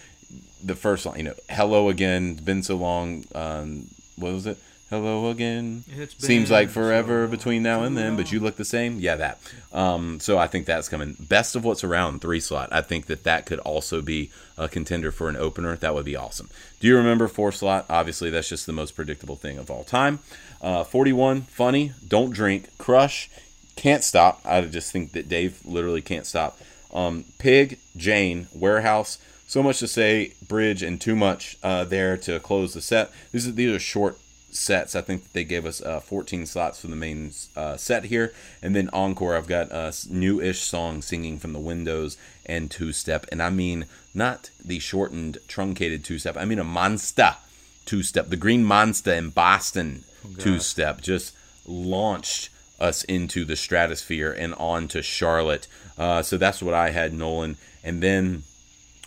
[0.63, 2.33] the first line, you know, hello again.
[2.33, 3.25] It's been so long.
[3.35, 4.59] Um, what was it?
[4.91, 5.85] Hello again.
[6.17, 9.01] Seems like forever so between now and then, but you look the same.
[9.01, 9.39] Yeah, that.
[9.71, 11.15] Um, so I think that's coming.
[11.21, 12.71] Best of what's around three slot.
[12.73, 15.77] I think that that could also be a contender for an opener.
[15.77, 16.49] That would be awesome.
[16.81, 17.85] Do you remember four slot?
[17.91, 20.21] Obviously, that's just the most predictable thing of all time.
[20.63, 21.93] Uh, Forty-one, funny.
[22.07, 22.71] Don't drink.
[22.79, 23.29] Crush.
[23.77, 24.41] Can't stop.
[24.43, 26.59] I just think that Dave literally can't stop.
[26.95, 29.19] Um, Pig, Jane, Warehouse.
[29.49, 33.11] So much to say, Bridge, and too much uh, there to close the set.
[33.33, 34.19] These are these are short
[34.51, 34.95] sets.
[34.95, 38.35] I think that they gave us uh, 14 slots for the main uh, set here,
[38.61, 39.35] and then encore.
[39.35, 44.51] I've got a new-ish song singing from the windows and two-step, and I mean not
[44.63, 46.37] the shortened, truncated two-step.
[46.37, 47.37] I mean a monster
[47.87, 50.05] two-step, the Green Monster in Boston
[50.39, 51.35] two-step, just
[51.67, 55.69] launched us into the stratosphere and on to Charlotte.
[55.97, 58.43] Uh, so that's what I had, Nolan, and then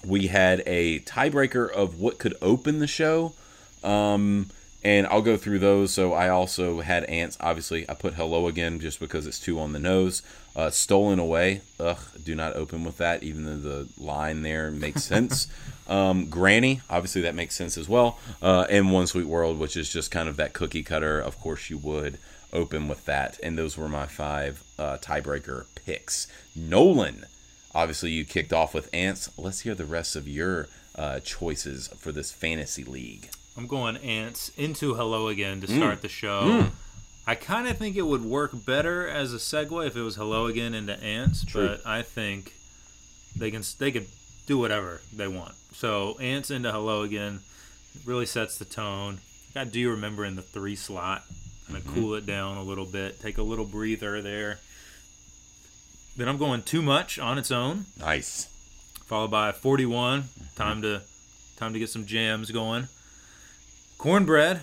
[0.06, 3.34] we had a tiebreaker of what could open the show.
[3.84, 4.48] Um,
[4.84, 5.94] and I'll go through those.
[5.94, 7.38] So I also had ants.
[7.40, 10.24] Obviously, I put hello again just because it's two on the nose.
[10.56, 11.62] Uh, stolen away.
[11.80, 13.24] Ugh, do not open with that.
[13.24, 15.48] Even though the line there makes sense.
[15.88, 16.82] um, Granny.
[16.90, 18.18] Obviously, that makes sense as well.
[18.42, 21.20] Uh, and One Sweet World, which is just kind of that cookie cutter.
[21.20, 22.18] Of course, you would
[22.52, 23.40] open with that.
[23.44, 26.28] And those were my five uh, tiebreaker picks.
[26.56, 27.26] Nolan.
[27.74, 29.30] Obviously, you kicked off with ants.
[29.38, 33.30] Let's hear the rest of your uh, choices for this fantasy league.
[33.58, 35.68] I'm going ants into hello again Mm.
[35.68, 36.68] to start the show.
[37.28, 40.48] I kind of think it would work better as a segue if it was hello
[40.48, 41.68] again into ants, True.
[41.68, 42.54] but I think
[43.38, 44.08] they can they could
[44.48, 45.54] do whatever they want.
[45.74, 47.40] So ants into hello again
[48.06, 49.20] really sets the tone.
[49.54, 51.24] Got do you remember in the three slot?
[51.68, 52.02] Kind of Mm-hmm.
[52.02, 53.22] cool it down a little bit.
[53.22, 54.60] Take a little breather there.
[56.18, 58.48] Then I'm going too much on its own Nice.
[59.06, 60.26] followed by 41.
[60.56, 61.02] Time to
[61.58, 62.88] time to get some jams going.
[63.98, 64.62] Cornbread,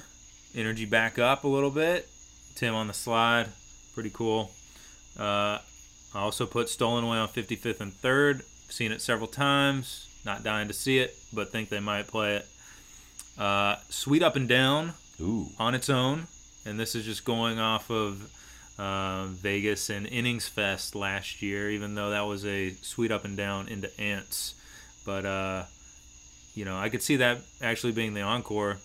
[0.55, 2.09] energy back up a little bit.
[2.55, 3.49] Tim on the slide,
[3.95, 4.51] pretty cool.
[5.19, 5.59] Uh,
[6.15, 8.43] I also put Stolen Away on 55th and 3rd.
[8.69, 10.07] Seen it several times.
[10.25, 12.47] Not dying to see it, but think they might play it.
[13.39, 15.47] Uh, Sweet Up and Down Ooh.
[15.59, 16.27] on its own,
[16.67, 18.29] and this is just going off of
[18.79, 23.37] uh, Vegas and Innings Fest last year, even though that was a sweet up and
[23.37, 24.55] down into ants.
[25.05, 25.65] But uh,
[26.55, 28.79] you know, I could see that actually being the encore,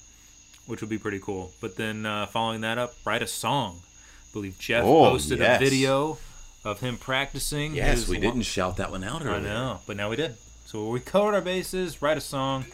[0.67, 1.51] which would be pretty cool.
[1.61, 3.81] But then uh, following that up, write a song.
[3.83, 5.61] I believe Jeff Oh, posted yes.
[5.61, 6.17] a video
[6.65, 7.75] of him practicing.
[7.75, 9.35] Yes, we lo- didn't shout that one out earlier.
[9.35, 10.35] I know, but now we did.
[10.65, 12.01] So we covered our bases.
[12.01, 12.65] Write a song.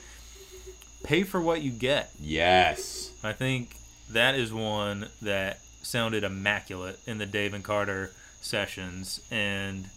[1.03, 2.11] Pay for what you get.
[2.19, 3.11] Yes.
[3.23, 3.75] I think
[4.11, 8.11] that is one that sounded immaculate in the Dave and Carter
[8.41, 9.89] sessions, and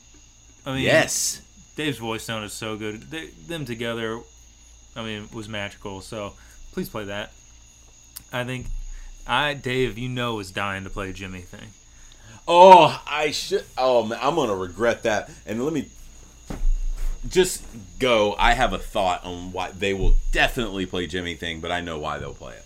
[0.66, 1.40] I mean, Yes.
[1.74, 3.10] Dave's voice sounded so good.
[3.10, 4.20] They, them together,
[4.94, 6.00] I mean, was magical.
[6.02, 6.34] So
[6.72, 7.32] please play that.
[8.32, 8.66] I think
[9.26, 11.68] I Dave, you know, is dying to play Jimmy thing.
[12.46, 13.64] Oh, I should.
[13.78, 15.30] Oh man, I'm gonna regret that.
[15.46, 15.88] And let me
[17.28, 17.62] just
[17.98, 18.34] go.
[18.38, 21.98] I have a thought on why they will definitely play Jimmy thing, but I know
[21.98, 22.64] why they'll play it.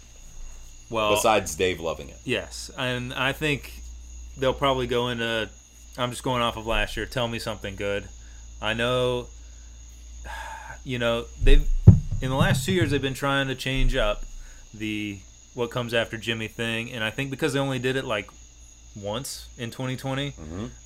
[0.91, 2.19] Well, Besides Dave loving it.
[2.25, 3.73] yes, and I think
[4.39, 5.49] they'll probably go into.
[5.99, 7.07] I'm just going off of last year.
[7.07, 8.09] Tell me something good.
[8.63, 9.27] I know.
[10.85, 11.69] You know they've
[12.23, 14.23] in the last two years they've been trying to change up
[14.73, 15.19] the
[15.55, 18.31] what comes after Jimmy thing, and I think because they only did it like
[18.95, 20.33] once in 2020,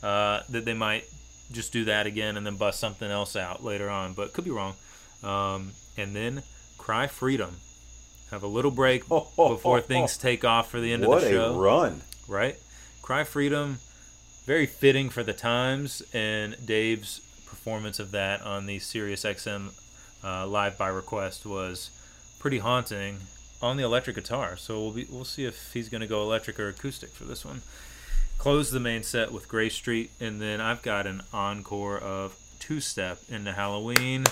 [0.03, 1.05] uh, that they might
[1.53, 4.51] just do that again and then bust something else out later on, but could be
[4.51, 4.75] wrong.
[5.23, 6.43] Um, and then
[6.79, 7.57] Cry Freedom.
[8.31, 11.53] Have a little break before things take off for the end What of the show.
[11.53, 12.01] What a run!
[12.29, 12.57] Right?
[13.03, 13.79] Cry Freedom,
[14.45, 19.73] very fitting for the times, and Dave's performance of that on the Sirius XM
[20.23, 21.91] uh, live by request was
[22.39, 23.19] pretty haunting
[23.61, 24.57] on the electric guitar.
[24.57, 27.45] So we'll be we'll see if he's going to go electric or acoustic for this
[27.45, 27.63] one.
[28.39, 32.81] Close the main set with Gray Street, and then I've got an encore of Two
[32.81, 34.25] Step into Halloween.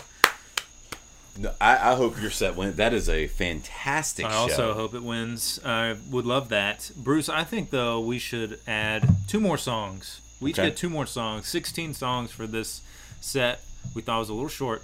[1.40, 2.77] No, I, I hope your set went.
[2.77, 4.37] That is a fantastic I show.
[4.37, 5.61] also hope it wins.
[5.64, 6.90] I would love that.
[6.96, 10.20] Bruce, I think though we should add two more songs.
[10.40, 10.68] We each Okay.
[10.70, 11.46] get two more songs.
[11.46, 12.81] Sixteen songs for this
[13.20, 13.61] set.
[13.94, 14.83] We thought was a little short.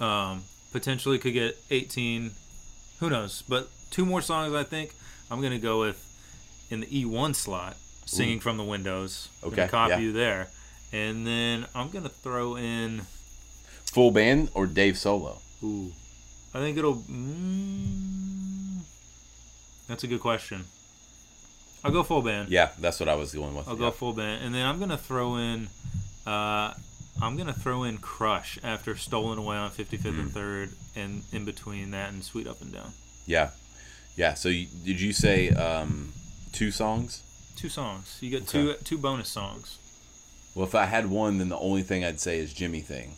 [0.00, 2.32] Um, potentially could get eighteen.
[3.00, 3.42] Who knows?
[3.48, 4.54] But two more songs.
[4.54, 4.94] I think
[5.30, 6.08] I'm gonna go with
[6.70, 7.76] in the E1 slot,
[8.06, 9.28] singing from the windows.
[9.44, 9.98] Okay, copy yeah.
[9.98, 10.48] you there,
[10.92, 13.02] and then I'm gonna throw in.
[13.92, 15.38] Full band or Dave solo?
[15.62, 15.92] Ooh,
[16.54, 16.96] I think it'll.
[16.96, 18.80] Mm,
[19.88, 20.64] that's a good question.
[21.84, 22.48] I'll go full band.
[22.48, 23.66] Yeah, that's what I was going with.
[23.68, 23.80] I'll yeah.
[23.80, 25.68] go full band, and then I'm gonna throw in.
[26.26, 26.72] Uh,
[27.20, 30.20] I'm gonna throw in Crush after Stolen Away on 55th Mm.
[30.20, 32.92] and Third, and in between that and Sweet Up and Down.
[33.26, 33.50] Yeah,
[34.16, 34.34] yeah.
[34.34, 36.12] So you, did you say um,
[36.52, 37.22] two songs?
[37.56, 38.16] Two songs.
[38.20, 38.50] You get Okay.
[38.52, 39.78] two two bonus songs.
[40.54, 43.16] Well, if I had one, then the only thing I'd say is Jimmy Thing.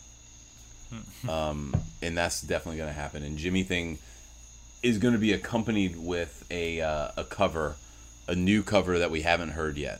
[1.29, 3.23] Um, and that's definitely going to happen.
[3.23, 3.97] And Jimmy Thing
[4.83, 7.75] is going to be accompanied with a uh, a cover,
[8.27, 9.99] a new cover that we haven't heard yet.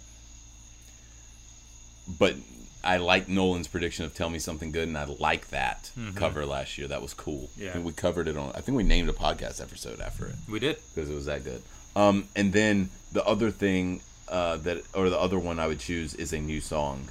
[2.19, 2.35] But
[2.83, 6.77] I like Nolan's prediction of "Tell Me Something Good," and I like that cover last
[6.77, 6.87] year.
[6.87, 7.49] That was cool.
[7.57, 7.63] Mm-hmm.
[7.63, 7.79] Yeah.
[7.79, 8.51] we covered it on.
[8.53, 10.77] I think we named a podcast episode after it We did.
[10.93, 11.63] because it was that good.
[11.95, 16.13] Um, and then the other thing uh, that, or the other one I would choose
[16.13, 17.07] is a new song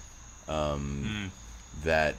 [0.46, 1.32] um,
[1.82, 2.14] that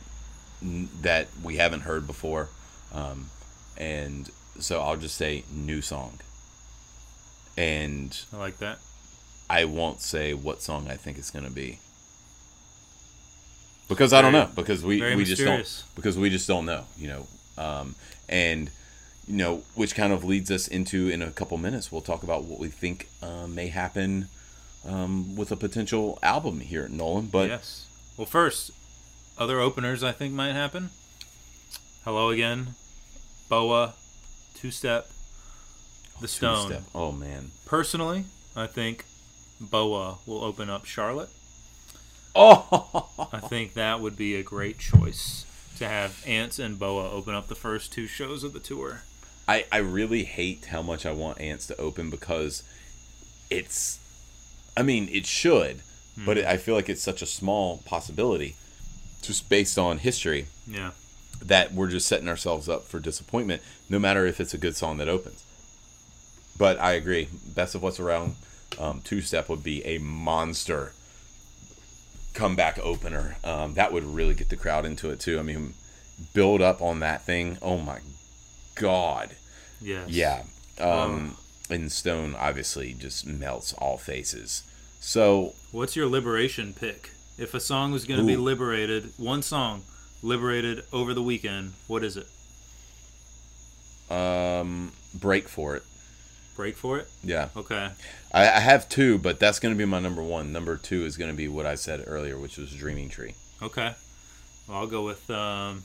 [1.01, 2.49] that we haven't heard before,
[2.93, 3.29] um,
[3.77, 6.19] and so I'll just say new song.
[7.57, 8.79] And I like that.
[9.49, 11.79] I won't say what song I think it's going to be
[13.87, 16.85] because I don't know because we very we just don't because we just don't know
[16.97, 17.93] you know um,
[18.27, 18.71] and
[19.27, 22.45] you know which kind of leads us into in a couple minutes we'll talk about
[22.45, 24.27] what we think uh, may happen
[24.87, 27.85] um, with a potential album here at Nolan but yes.
[28.17, 28.71] Well, first,
[29.37, 30.89] other openers I think might happen.
[32.03, 32.75] Hello again,
[33.49, 33.93] Boa,
[34.53, 35.09] Two Step,
[36.21, 36.69] The Stone.
[36.69, 39.05] two-step oh man Personally, I think
[39.59, 41.29] Boa will open up Charlotte.
[42.35, 45.45] oh I think that would be a great choice
[45.77, 49.01] to have Ants and Boa open up the first two shows of the tour.
[49.47, 52.63] I, I really hate how much I want Ants to open because
[53.49, 53.99] it's,
[54.75, 55.81] I mean, it should,
[56.25, 56.43] but hmm.
[56.43, 58.55] it, I feel like it's such a small possibility,
[59.25, 60.91] just based on history, Yeah.
[61.41, 64.97] that we're just setting ourselves up for disappointment, no matter if it's a good song
[64.97, 65.43] that opens.
[66.57, 68.35] But I agree, best of what's around,
[68.79, 70.93] um, two step would be a monster
[72.33, 73.37] comeback opener.
[73.43, 75.39] Um, that would really get the crowd into it too.
[75.39, 75.73] I mean,
[76.33, 77.57] build up on that thing.
[77.61, 77.99] Oh my
[78.75, 79.31] god.
[79.81, 80.09] Yes.
[80.09, 80.43] Yeah.
[80.79, 81.37] Um,
[81.69, 84.63] and Stone obviously just melts all faces.
[84.99, 87.11] So What's your liberation pick?
[87.37, 89.83] If a song was going to be liberated, one song
[90.23, 92.27] liberated over the weekend, what is it?
[94.09, 95.83] um, break for it.
[96.55, 97.09] Break for it?
[97.23, 97.49] Yeah.
[97.57, 97.89] Okay.
[98.31, 100.53] I, I have two, but that's going to be my number one.
[100.53, 103.35] Number two is going to be what I said earlier, which was Dreaming Tree.
[103.61, 103.93] Okay.
[104.67, 105.83] Well, I'll go with um,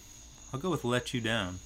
[0.52, 1.58] I'll go with "Let You Down."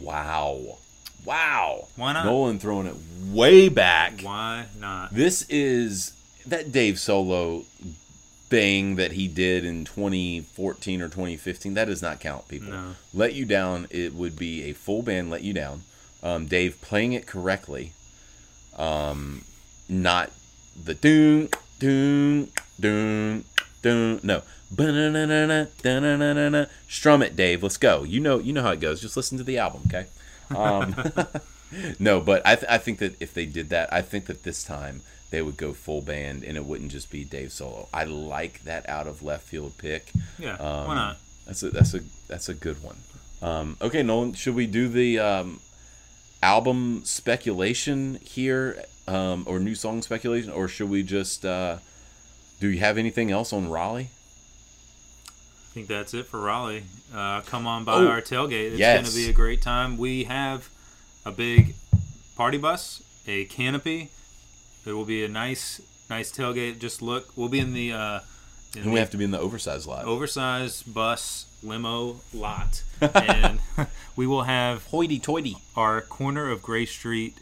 [0.00, 0.78] Wow.
[1.24, 1.86] Wow.
[1.96, 2.24] Why not?
[2.24, 4.22] Nolan throwing it way back.
[4.22, 5.14] Why not?
[5.14, 6.12] This is
[6.46, 7.64] that Dave Solo
[8.52, 11.72] thing that he did in 2014 or 2015.
[11.72, 12.70] That does not count, people.
[12.70, 12.96] No.
[13.14, 15.84] Let You Down, it would be a full band Let You Down.
[16.22, 17.92] Um, Dave playing it correctly.
[18.76, 19.44] Um,
[19.88, 20.32] not
[20.84, 23.44] the doon, doon, doon,
[23.80, 24.20] doon.
[24.22, 24.42] No.
[26.88, 27.62] Strum it, Dave.
[27.62, 28.02] Let's go.
[28.02, 29.00] You know, you know how it goes.
[29.00, 30.06] Just listen to the album, okay?
[30.54, 30.94] Um,
[31.98, 34.62] no, but I, th- I think that if they did that, I think that this
[34.62, 35.00] time
[35.32, 37.88] they would go full band and it wouldn't just be Dave solo.
[37.92, 40.12] I like that out of left field pick.
[40.38, 41.16] Yeah, Um, why not?
[41.46, 42.96] That's a that's a that's a good one.
[43.42, 45.58] Um, okay, Nolan, should we do the um,
[46.42, 51.44] album speculation here, um, or new song speculation, or should we just?
[51.44, 51.78] Uh,
[52.60, 54.10] do you have anything else on Raleigh?
[55.26, 56.84] I think that's it for Raleigh.
[57.14, 58.72] Uh, come on by Oh, our tailgate.
[58.72, 58.94] It's yes.
[59.00, 59.96] going to be a great time.
[59.96, 60.68] We have
[61.24, 61.74] a big
[62.36, 64.10] party bus, a canopy.
[64.84, 66.78] It will be a nice, nice tailgate.
[66.80, 68.20] Just look, we'll be in the, uh,
[68.74, 70.04] in And we the have to be in the oversized lot.
[70.04, 73.60] oversized bus limo lot, and
[74.16, 75.56] we will have Hoity-toity.
[75.76, 77.36] our corner of Gray Street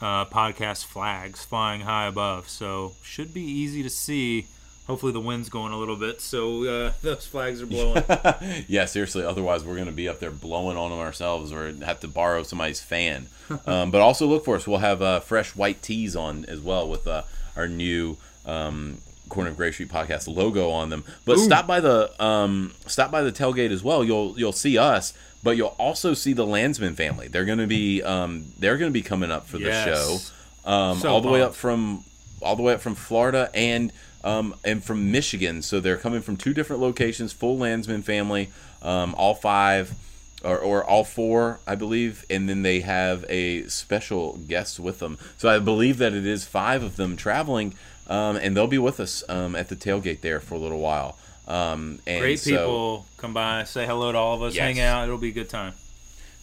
[0.00, 2.48] uh, podcast flags flying high above.
[2.48, 4.46] So should be easy to see.
[4.86, 8.02] Hopefully the wind's going a little bit, so uh, those flags are blowing.
[8.68, 9.24] yeah, seriously.
[9.24, 12.42] Otherwise, we're going to be up there blowing on them ourselves, or have to borrow
[12.42, 13.28] somebody's fan.
[13.66, 14.66] um, but also look for us.
[14.66, 17.22] We'll have uh, fresh white tees on as well with uh,
[17.56, 18.98] our new um,
[19.30, 21.02] Corner of Gray Street podcast logo on them.
[21.24, 24.04] But stop by the um, stop by the tailgate as well.
[24.04, 27.28] You'll you'll see us, but you'll also see the Landsman family.
[27.28, 29.86] They're going to be um, they're going to be coming up for the Yes.
[30.64, 32.04] show, um, So all the way up from
[32.42, 33.90] all the way up from Florida and
[34.24, 35.62] um, and from Michigan.
[35.62, 37.32] So they're coming from two different locations.
[37.32, 38.50] Full Landsman family,
[38.82, 39.94] um, all five.
[40.42, 45.16] Or, or all four, I believe, and then they have a special guest with them.
[45.38, 47.72] So I believe that it is five of them traveling,
[48.08, 51.16] um, and they'll be with us um, at the tailgate there for a little while.
[51.48, 54.64] Um, and Great so- people come by, say hello to all of us, Yes.
[54.64, 55.04] hang out.
[55.04, 55.72] It'll be a good time.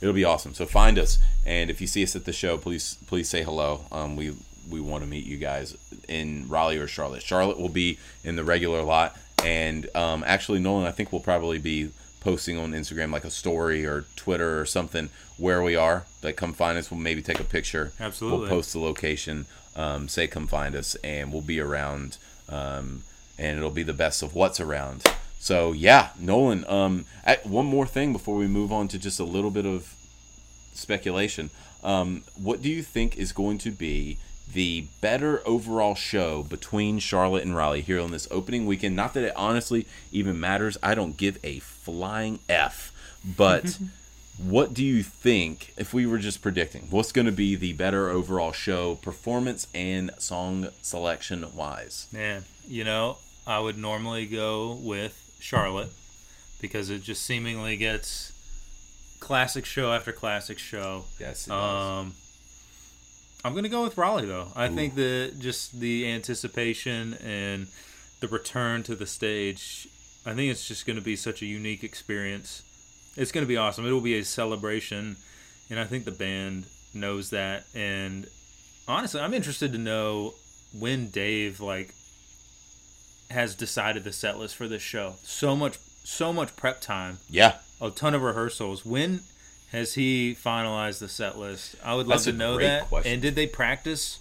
[0.02, 0.56] It'll be awesome.
[0.56, 3.86] So find us, and if you see us at the show, please please say hello.
[3.92, 4.34] Um, we
[4.70, 7.24] we want to meet you guys in Raleigh or Charlotte.
[7.24, 11.58] Charlotte will be in the regular lot, and um, actually Nolan, I think we'll probably
[11.58, 16.06] be posting on Instagram like a story or Twitter or something where we are.
[16.22, 16.92] Like come find us.
[16.92, 17.92] We'll maybe take a picture.
[18.00, 18.42] Absolutely.
[18.42, 19.46] We'll post the location.
[19.76, 22.18] Um, say come find us, and we'll be around.
[22.50, 23.04] Um,
[23.40, 25.04] and it'll be the best of what's around.
[25.40, 26.64] So yeah, Nolan.
[26.68, 29.96] Um, I, one more thing before we move on to just a little bit of
[30.74, 31.50] speculation.
[31.84, 34.20] Um, what do you think is going to be
[34.54, 38.96] the better overall show between Charlotte and Raleigh here on this opening weekend?
[38.96, 40.78] Not that it honestly even matters.
[40.82, 42.92] I don't give a flying f.
[43.24, 43.78] But
[44.38, 46.88] what do you think if we were just predicting?
[46.90, 52.08] What's going to be the better overall show, performance and song selection wise?
[52.12, 55.92] Man, you know, I would normally go with Charlotte
[56.60, 58.32] because it just seemingly gets
[59.20, 61.06] classic show after classic show.
[61.20, 61.50] Yes.
[61.50, 62.14] Um,
[63.44, 64.50] I'm gonna go with Raleigh though.
[64.56, 67.68] I think that just the anticipation and
[68.20, 69.88] the return to the stage.
[70.26, 72.64] I think it's just gonna be such a unique experience.
[73.18, 73.86] It's gonna be awesome.
[73.86, 75.18] It will be a celebration,
[75.70, 77.66] and I think the band knows that.
[77.74, 78.28] And
[78.88, 80.36] honestly, I'm interested to know
[80.78, 81.94] when Dave like
[83.32, 85.16] has decided the set list for this show.
[85.24, 87.56] So much, so much prep time yeah.
[87.80, 88.86] a ton of rehearsals.
[88.86, 89.22] When
[89.72, 91.76] has he finalized the set list?
[91.84, 92.88] I would love That's to know that.
[92.90, 93.14] question.
[93.14, 94.20] And did they practice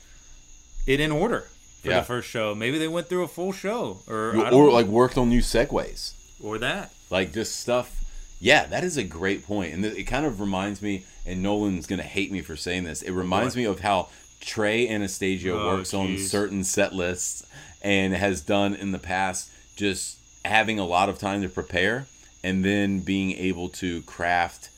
[0.87, 1.49] it in order
[1.83, 2.01] for Yeah.
[2.01, 2.55] the first show?
[2.55, 6.13] Maybe they went through a full show, or Or like worked on new segues.
[6.43, 6.91] or that.
[7.11, 7.97] like just stuff
[8.43, 12.03] yeah that is a great point and it kind of reminds me and nolan's gonna
[12.03, 14.09] hate me for saying this it reminds me of how
[14.41, 17.45] trey anastasio Oh, works on certain set lists
[17.83, 22.07] and has done in the past just having a lot of time to prepare
[22.43, 24.71] and then being able to craft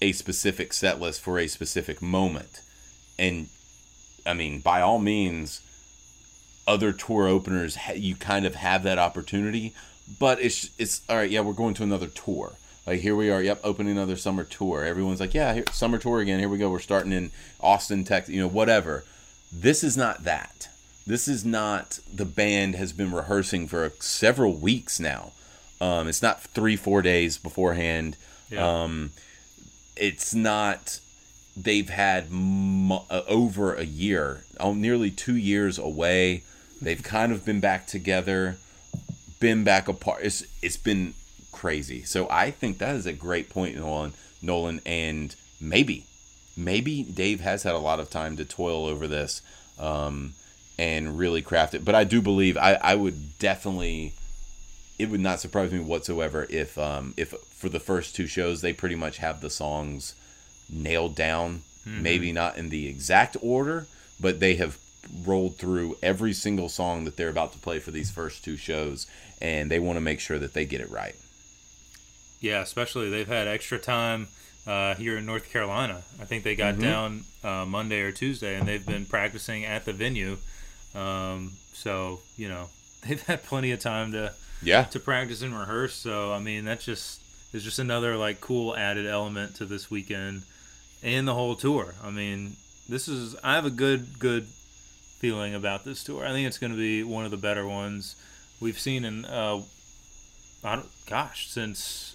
[0.00, 2.60] a specific set list for a specific moment.
[3.18, 3.48] And
[4.26, 5.62] i mean by all means
[6.66, 9.72] other tour openers you kind of have that opportunity
[10.18, 12.52] but it's it's all right yeah we're going to another tour.
[12.86, 14.84] Like here we are yep opening another summer tour.
[14.84, 17.30] Everyone's like yeah here, summer tour again here we go we're starting in
[17.60, 19.04] austin texas you know whatever.
[19.52, 20.68] This is not that.
[21.06, 25.32] This is not the band has been rehearsing for several weeks now.
[25.80, 28.16] Um, it's not three four days beforehand.
[28.50, 28.82] Yeah.
[28.82, 29.10] um,
[29.98, 31.00] it's not
[31.56, 36.42] they've had mo- uh, over a year oh, nearly two years away.
[36.80, 38.58] They've kind of been back together
[39.40, 40.20] been back apart.
[40.22, 41.14] It's it's been
[41.52, 42.02] crazy.
[42.04, 46.04] So i think that is a great point nolan nolan and maybe
[46.56, 49.42] maybe dave has had a lot of time to toil over this
[49.78, 50.34] um,
[50.78, 51.84] and really craft it.
[51.84, 54.12] But i do believe i i would definitely
[54.98, 58.72] it would not surprise me whatsoever if um if for the first two shows they
[58.72, 60.14] pretty much have the songs
[60.70, 63.86] nailed down maybe not in the exact order
[64.20, 64.76] but they have
[65.24, 69.06] rolled through every single song that they're about to play for these first two shows
[69.40, 71.14] and they want to make sure that they get it right
[72.40, 74.28] Yeah, especially they've had extra time
[74.66, 76.02] uh, here in North Carolina.
[76.20, 76.82] I think they got Mm-hmm.
[76.82, 80.36] down uh, Monday or Tuesday, and they've been practicing at the venue.
[80.94, 82.68] Um, so you know
[83.06, 84.32] they've had plenty of time to
[84.62, 84.84] Yeah.
[84.84, 85.94] to practice and rehearse.
[85.94, 87.20] So I mean that's just
[87.54, 90.42] is just another like cool added element to this weekend
[91.02, 91.94] and the whole tour.
[92.02, 92.56] I mean
[92.88, 94.44] this is I have a good good
[95.18, 96.24] feeling about this tour.
[96.24, 98.16] I think it's going to be one of the better ones
[98.60, 99.60] we've seen in uh,
[100.64, 102.14] I don't, gosh since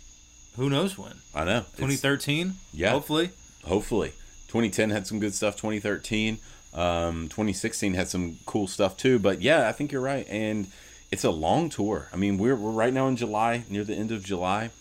[0.58, 1.62] who knows when I know.
[1.78, 2.54] 2013.
[2.74, 2.92] Yeah.
[2.92, 3.32] hopefully.
[3.66, 4.10] hopefully
[4.50, 6.38] 2010 had some good stuff 2013
[6.76, 10.68] um, 2016 had some cool stuff too but yeah i think you're right and
[11.14, 12.10] it's a long tour.
[12.12, 14.72] I mean we're, we're right now in july near the end of july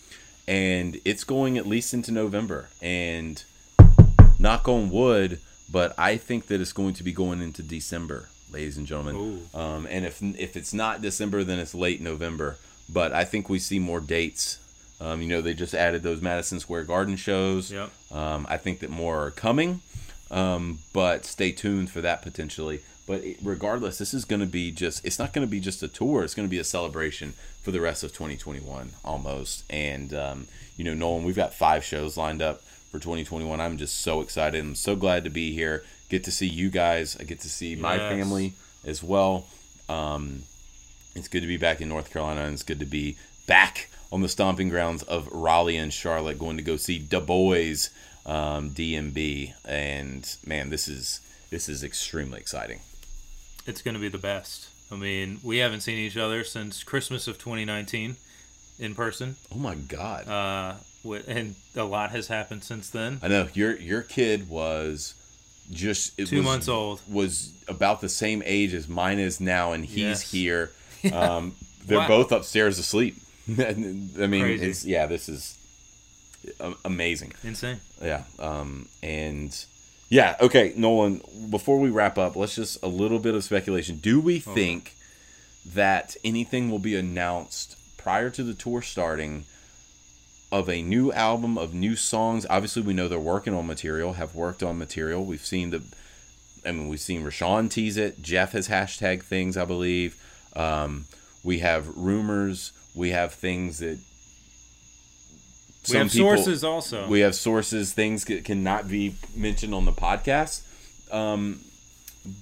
[0.49, 2.71] and it's going at least into november.
[2.81, 3.45] And
[4.39, 5.39] knock on wood
[5.71, 9.17] but i think that it's going to be going into december ladies and gentlemen.
[9.55, 12.57] Um, and if if it's not december then it's late november.
[12.89, 14.59] But i think we see more dates.
[15.03, 17.71] Um, you know they just added those madison square garden shows.
[17.71, 17.91] Yep.
[18.11, 19.83] um, I think that more are coming,
[20.31, 22.81] um, but stay tuned for that potentially.
[23.07, 25.83] But it- regardless, this is going to be just, it's not going to be just
[25.83, 26.23] a tour.
[26.25, 29.65] It's going to be a celebration for the rest of 2021 almost.
[29.71, 30.47] And, um,
[30.77, 33.61] you know, Nolan, we've got five shows lined up for 2021.
[33.61, 34.63] I'm just so excited.
[34.63, 35.83] I'm so glad to be here.
[36.09, 37.17] Get to see you guys.
[37.19, 38.13] I get to see my Yes.
[38.13, 38.53] family
[38.85, 39.47] as well.
[39.89, 40.43] Um,
[41.15, 44.21] it's good to be back in North Carolina, and it's good to be back on
[44.21, 47.91] the stomping grounds of Raleigh and Charlotte, going to go see the boys
[48.27, 49.55] um, DMB.
[49.65, 52.81] And man, this is this is extremely exciting.
[53.67, 54.69] It's going to be the best.
[54.91, 58.17] I mean, we haven't seen each other since Christmas of 2019
[58.79, 59.37] in person.
[59.55, 60.29] Oh my God!
[60.29, 60.75] Uh,
[61.27, 63.19] and a lot has happened since then.
[63.23, 65.15] I know your your kid was
[65.71, 67.01] just it Two was- months old.
[67.11, 70.31] Was about the same age as mine is now, and he's Yes.
[70.31, 70.71] here.
[71.13, 72.07] Um, they're Wow.
[72.09, 73.17] both upstairs asleep.
[73.59, 75.57] I mean, it's yeah, this is
[76.85, 77.33] amazing.
[77.43, 77.81] Insane.
[78.01, 78.23] Yeah.
[78.39, 79.53] Um, and
[80.13, 83.97] yeah, okay, Nolan, before we wrap up, let's just a little bit of speculation.
[83.97, 84.95] Do we think
[85.65, 89.45] that anything will be announced prior to the tour starting
[90.51, 92.45] of a new album, of new songs?
[92.51, 95.25] Obviously, we know they're working on material, have worked on material.
[95.25, 95.83] We've seen the,
[96.67, 98.21] I mean, we've seen Rashawn tease it.
[98.21, 100.23] Jeff has hashtag things, I believe.
[100.55, 101.07] Um,
[101.43, 102.73] we have rumors.
[102.95, 103.99] We have things that.
[105.91, 107.07] We have people- sources also.
[107.09, 110.61] we have sources, things that cannot be mentioned on the podcast.
[111.11, 111.61] Um,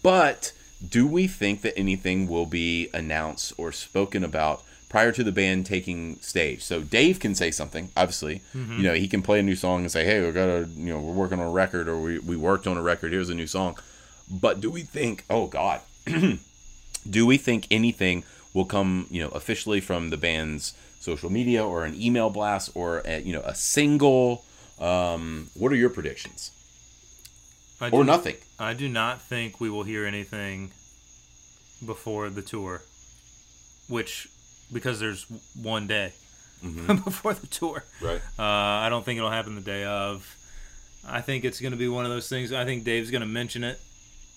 [0.03, 0.53] but
[0.87, 5.67] do we think that anything will be announced or spoken about prior to the band
[5.67, 6.63] taking stage?
[6.63, 8.43] So Dave can say something, obviously.
[8.55, 10.93] You know, he can play a new song and say, "Hey, we got a, you
[10.93, 13.13] know, we're working on a record, or we we worked on a record.
[13.13, 13.77] Here's a new song."
[14.31, 15.25] But do we think?
[15.31, 15.81] Oh God,
[17.09, 21.85] do we think anything will come, you know, officially from the band's social media or
[21.85, 24.45] an email blast or a, you know a single?
[24.79, 26.53] Um, what are your predictions?
[27.81, 28.37] I Or do- nothing.
[28.59, 30.71] I do not think we will hear anything
[31.85, 32.83] before the tour,
[33.89, 34.29] which
[34.73, 35.25] because there's
[35.61, 36.13] one day
[36.87, 37.85] before the tour.
[38.01, 38.21] Right.
[38.39, 38.43] Uh,
[38.85, 40.37] I don't think it'll happen the day of.
[41.09, 42.53] I think it's going to be one of those things.
[42.53, 43.81] I think Dave's going to mention it,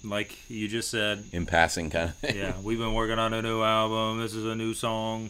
[0.06, 1.26] like you just said.
[1.34, 2.38] In passing, kind of thing.
[2.38, 4.20] Yeah, we've been working on a new album.
[4.22, 5.30] This is a new song,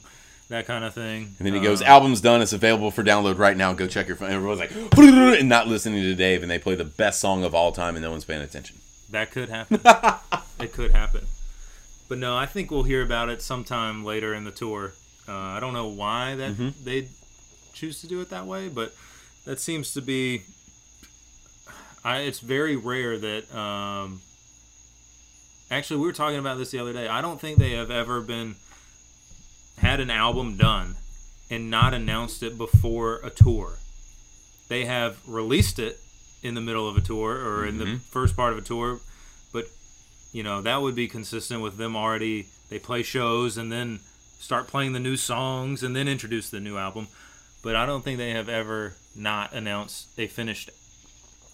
[0.49, 1.35] that kind of thing.
[1.39, 2.41] And then he goes, "Album's done.
[2.41, 3.73] It's available for download right now.
[3.73, 6.83] Go check your phone." Everyone's like, and not listening to Dave, and they play the
[6.85, 8.77] best song of all time, and no one's paying attention.
[9.11, 9.79] That could happen.
[10.59, 11.25] it could happen.
[12.09, 14.93] But no, I think we'll hear about it sometime later in the tour.
[15.27, 16.69] Uh, I don't know why that Mm-hmm.
[16.83, 17.07] they
[17.73, 18.93] choose to do it that way, but
[19.45, 20.43] that seems to be.
[22.03, 23.55] I, it's very rare that.
[23.55, 24.21] Um,
[25.71, 27.07] actually, we were talking about this the other day.
[27.07, 28.55] I don't think they have ever been
[29.77, 30.95] had an album done
[31.49, 33.77] and not announced it before a tour.
[34.69, 35.99] They have released it
[36.41, 38.99] in the middle of a tour or in the first part of a tour,
[39.51, 39.65] but
[40.31, 42.47] you know that would be consistent with them already.
[42.69, 43.99] They play shows and then
[44.39, 47.07] start playing the new songs and then introduce the new album.
[47.61, 50.69] But I don't think they have ever not announced a finished,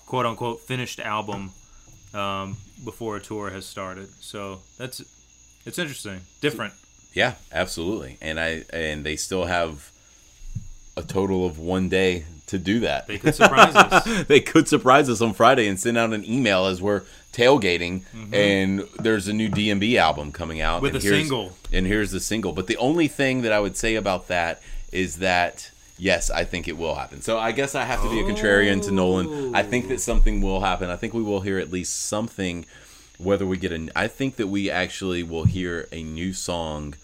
[0.07, 1.51] quote unquote, finished album
[2.13, 4.09] um, before a tour has started.
[4.22, 5.01] So that's
[5.65, 6.74] it's interesting, different.
[7.14, 8.18] Yeah, absolutely.
[8.22, 9.91] And I and they still have
[10.95, 13.07] a total of one day to do that.
[13.07, 14.26] They could surprise us.
[14.28, 18.01] they could surprise us on Friday and send out an email as we're tailgating,
[18.34, 20.93] and there's a new DMB album coming out Mm-hmm.
[20.93, 21.55] With a single.
[21.72, 22.51] And here's the single.
[22.53, 26.68] But the only thing that I would say about that is that yes, I think
[26.68, 27.22] it will happen.
[27.22, 29.53] So I guess I have to be a contrarian to Nolan.
[29.53, 30.89] I think that something will happen.
[30.89, 32.66] I think we will hear at least something.
[33.20, 36.95] Whether we get a, I think that we actually will hear a new song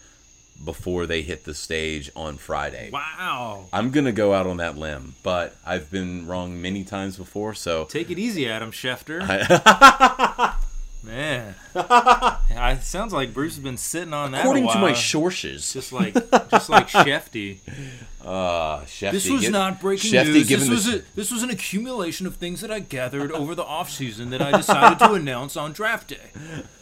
[0.64, 2.90] before they hit the stage on Friday.
[2.92, 3.66] Wow.
[3.72, 7.84] I'm gonna go out on that limb, but I've been wrong many times before, so
[7.84, 9.20] Take it easy, Adam Schefter.
[11.04, 14.40] Man, yeah, it sounds like Bruce has been sitting on that.
[14.40, 16.14] according to my sources, just like
[16.50, 17.58] just like Shefty.
[18.26, 20.48] uh, Shefty, This was get- not breaking Shefty news.
[20.48, 23.64] This was the, a, this was an accumulation of things that I gathered over the
[23.64, 26.30] off season that I decided to announce on draft day.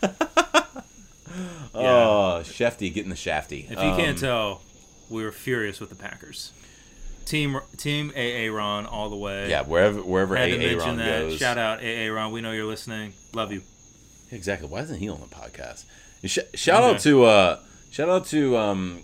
[1.75, 3.65] oh, Shefty getting the shafty.
[3.71, 4.63] If you Um, can't tell,
[5.11, 6.53] we were furious with the Packers.
[7.27, 9.49] Team Team AA Ron all the way.
[9.49, 11.21] yeah, wherever wherever Had to AA Ron that.
[11.23, 11.39] goes.
[11.39, 12.33] Shout out AA Ron.
[12.33, 13.15] We know you're listening.
[13.33, 13.63] Love you.
[14.31, 14.69] Exactly.
[14.69, 15.85] Why isn't he on the podcast?
[16.25, 17.59] Sh- shout out to uh,
[17.91, 19.03] shout out to um,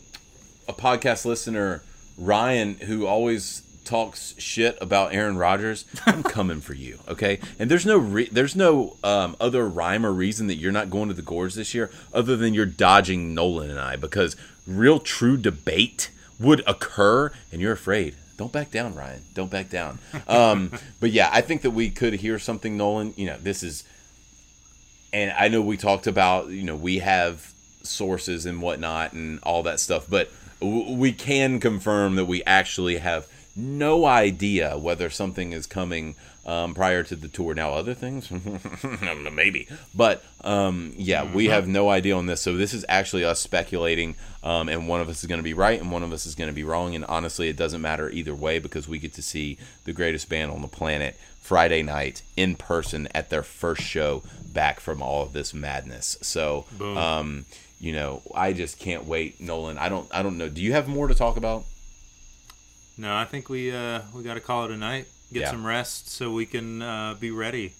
[0.68, 1.82] a podcast listener
[2.20, 5.84] Ryan who always talks shit about Aaron Rodgers.
[6.06, 7.40] I'm coming for you, okay?
[7.58, 11.08] And there's no re- there's no um, other rhyme or reason that you're not going
[11.08, 15.36] to the gorge this year, other than you're dodging Nolan and I because real true
[15.36, 18.14] debate would occur, and you're afraid.
[18.36, 19.22] Don't back down, Ryan.
[19.34, 19.98] Don't back down.
[20.28, 23.12] Um, but yeah, I think that we could hear something, Nolan.
[23.16, 23.84] You know, this is
[25.12, 27.52] and I know we talked about you know we have
[27.82, 33.26] sources and whatnot and all that stuff, but we can confirm that we actually have
[33.56, 36.14] no idea whether something is coming
[36.46, 37.54] um, prior to the tour.
[37.54, 38.30] Now, other things,
[39.32, 42.40] maybe, but um, yeah, we have no idea on this.
[42.40, 45.54] So this is actually us speculating, um, and one of us is going to be
[45.54, 46.94] right, and one of us is going to be wrong.
[46.94, 50.50] And honestly, it doesn't matter either way because we get to see the greatest band
[50.50, 55.32] on the planet Friday night in person at their first show back from all of
[55.32, 56.16] this madness.
[56.22, 57.44] So, um,
[57.80, 59.78] you know, I just can't wait, Nolan.
[59.78, 60.48] I don't, I don't know.
[60.48, 61.64] Do you have more to talk about?
[62.98, 65.06] No, I think we uh, we got to call it a night.
[65.32, 65.50] Get Yeah.
[65.50, 67.72] some rest so we can uh, be ready.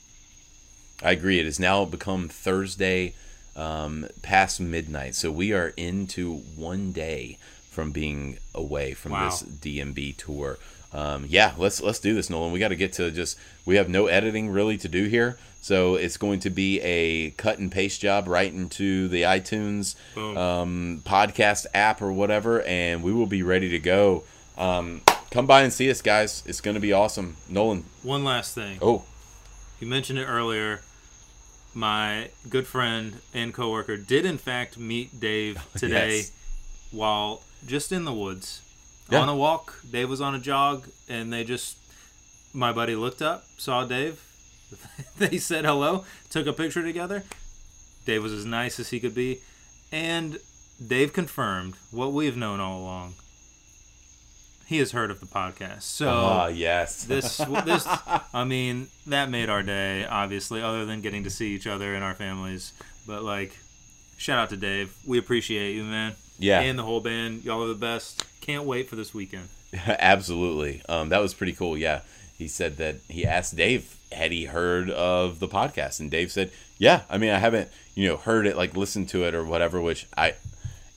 [1.02, 1.38] I agree.
[1.38, 3.14] It has now become Thursday,
[3.56, 5.14] um, past midnight.
[5.14, 7.38] So we are into one day
[7.70, 9.26] from being away from Wow.
[9.30, 10.58] this DMB tour.
[10.92, 12.52] Um, yeah, let's let's do this, Nolan.
[12.52, 13.38] We got to get to just.
[13.64, 17.58] We have no editing really to do here, so it's going to be a cut
[17.58, 23.26] and paste job right into the iTunes um, podcast app or whatever, and we will
[23.26, 24.24] be ready to go.
[24.58, 26.42] Um, come by and see us, guys.
[26.44, 27.36] It's going to be awesome.
[27.48, 27.84] Nolan.
[28.02, 28.78] One last thing.
[28.82, 29.04] Oh,
[29.78, 30.80] You mentioned it earlier.
[31.72, 36.32] My good friend and coworker did in fact meet Dave today Yes.
[36.90, 38.60] while just in the woods
[39.10, 39.20] Yeah.
[39.20, 39.74] on a walk.
[39.90, 41.76] Dave was on a jog, and they just
[42.52, 44.20] my buddy looked up, saw Dave.
[45.18, 47.24] they said hello, took a picture together.
[48.06, 49.40] Dave was as nice as he could be,
[49.92, 50.38] and
[50.84, 53.14] Dave confirmed what we have known all along.
[54.66, 57.04] He has heard of the podcast, so ah, yes.
[57.08, 57.86] this this
[58.32, 62.04] I mean that made our day obviously other than getting to see each other and
[62.04, 62.72] our families
[63.06, 63.58] but like
[64.16, 66.60] shout out to Dave we appreciate you man Yeah.
[66.60, 69.48] and the whole band y'all are the best can't wait for this weekend
[69.86, 70.82] Absolutely.
[70.88, 71.76] Um, that was pretty cool.
[71.78, 72.00] Yeah.
[72.36, 76.00] He said that he asked Dave, had he heard of the podcast?
[76.00, 77.02] And Dave said, yeah.
[77.08, 80.06] I mean, I haven't, you know, heard it, like listened to it or whatever, which
[80.16, 80.34] I,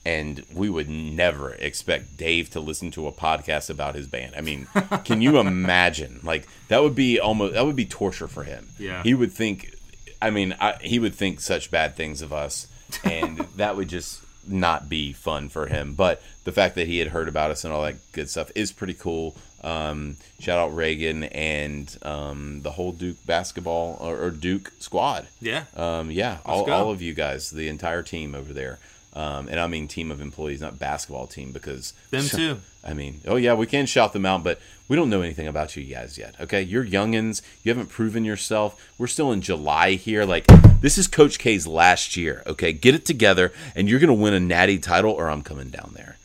[0.04, 4.34] and we would never expect Dave to listen to a podcast about his band.
[4.36, 4.66] I mean,
[5.04, 6.20] can you imagine?
[6.24, 8.68] Like, that would be almost, that would be torture for him.
[8.78, 9.02] Yeah.
[9.04, 9.72] He would think,
[10.20, 12.66] I mean, I, he would think such bad things of us,
[13.04, 15.94] and that would just not be fun for him.
[15.94, 18.72] But the fact that he had heard about us and all that good stuff is
[18.72, 19.34] pretty cool.
[19.62, 25.26] Um, shout out Reagan and um, the whole Duke basketball or, or Duke squad.
[25.40, 28.78] yeah Um, yeah, all, all of you guys, the entire team over there.
[29.14, 33.20] Um, and I mean team of employees, not basketball team, because them too I mean,
[33.26, 36.18] oh yeah, we can shout them out, but we don't know anything about you guys
[36.18, 36.34] yet.
[36.38, 37.40] Okay, you're youngins.
[37.62, 38.80] You haven't proven yourself.
[38.98, 40.24] We're still in July here.
[40.26, 40.46] Like
[40.80, 42.42] this is Coach K's last year.
[42.46, 45.94] Okay, get it together, and you're gonna win a Natty title, or I'm coming down
[45.96, 46.16] there.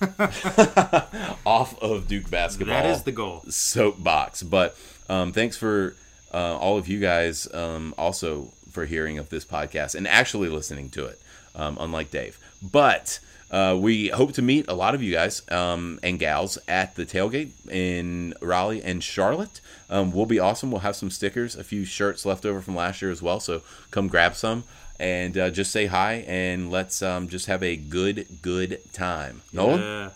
[1.46, 4.44] Off of Duke basketball that is the goal soapbox.
[4.44, 4.76] But
[5.08, 5.96] um, thanks for
[6.32, 10.90] uh, all of you guys um, also for hearing of this podcast and actually listening
[10.90, 11.20] to it,
[11.54, 12.38] um, unlike Dave.
[12.62, 13.18] But
[13.50, 17.04] uh, we hope to meet a lot of you guys um, and gals at the
[17.04, 19.60] tailgate in Raleigh and Charlotte.
[19.88, 20.70] Um, we'll be awesome.
[20.70, 23.40] We'll have some stickers, a few shirts left over from last year as well.
[23.40, 24.64] So come grab some
[25.00, 29.42] and uh, just say hi and let's um, just have a good, good time.
[29.52, 29.80] Nolan?
[29.80, 30.10] yeah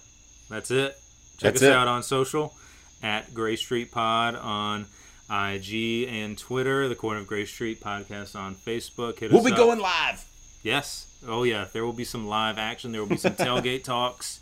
[0.51, 0.93] that's it
[1.39, 1.73] check That's us it.
[1.73, 2.55] out on social
[3.03, 4.87] at Gray Street Pod on
[5.31, 9.57] IG and Twitter the Corner of Gray Street podcast on Facebook Hit We'll be up.
[9.57, 10.25] going live.
[10.63, 11.07] Yes.
[11.27, 11.67] Oh yeah.
[11.73, 12.93] There will be some live action.
[12.93, 14.41] There will be some tailgate talks.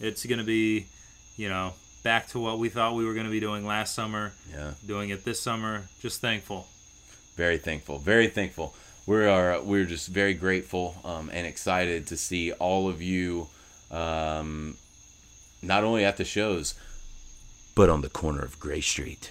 [0.00, 0.86] It's gonna be,
[1.36, 4.32] you know, back to what we thought we were gonna be doing last summer.
[4.52, 4.72] Yeah.
[4.86, 5.84] Doing it this summer.
[6.00, 6.66] Just thankful.
[7.36, 8.74] very thankful very thankful
[9.06, 13.48] we are we're just very grateful um, and excited to see all of you
[13.90, 14.76] um,
[15.62, 16.74] not only at the shows,
[17.74, 19.30] but on the corner of Gray Street.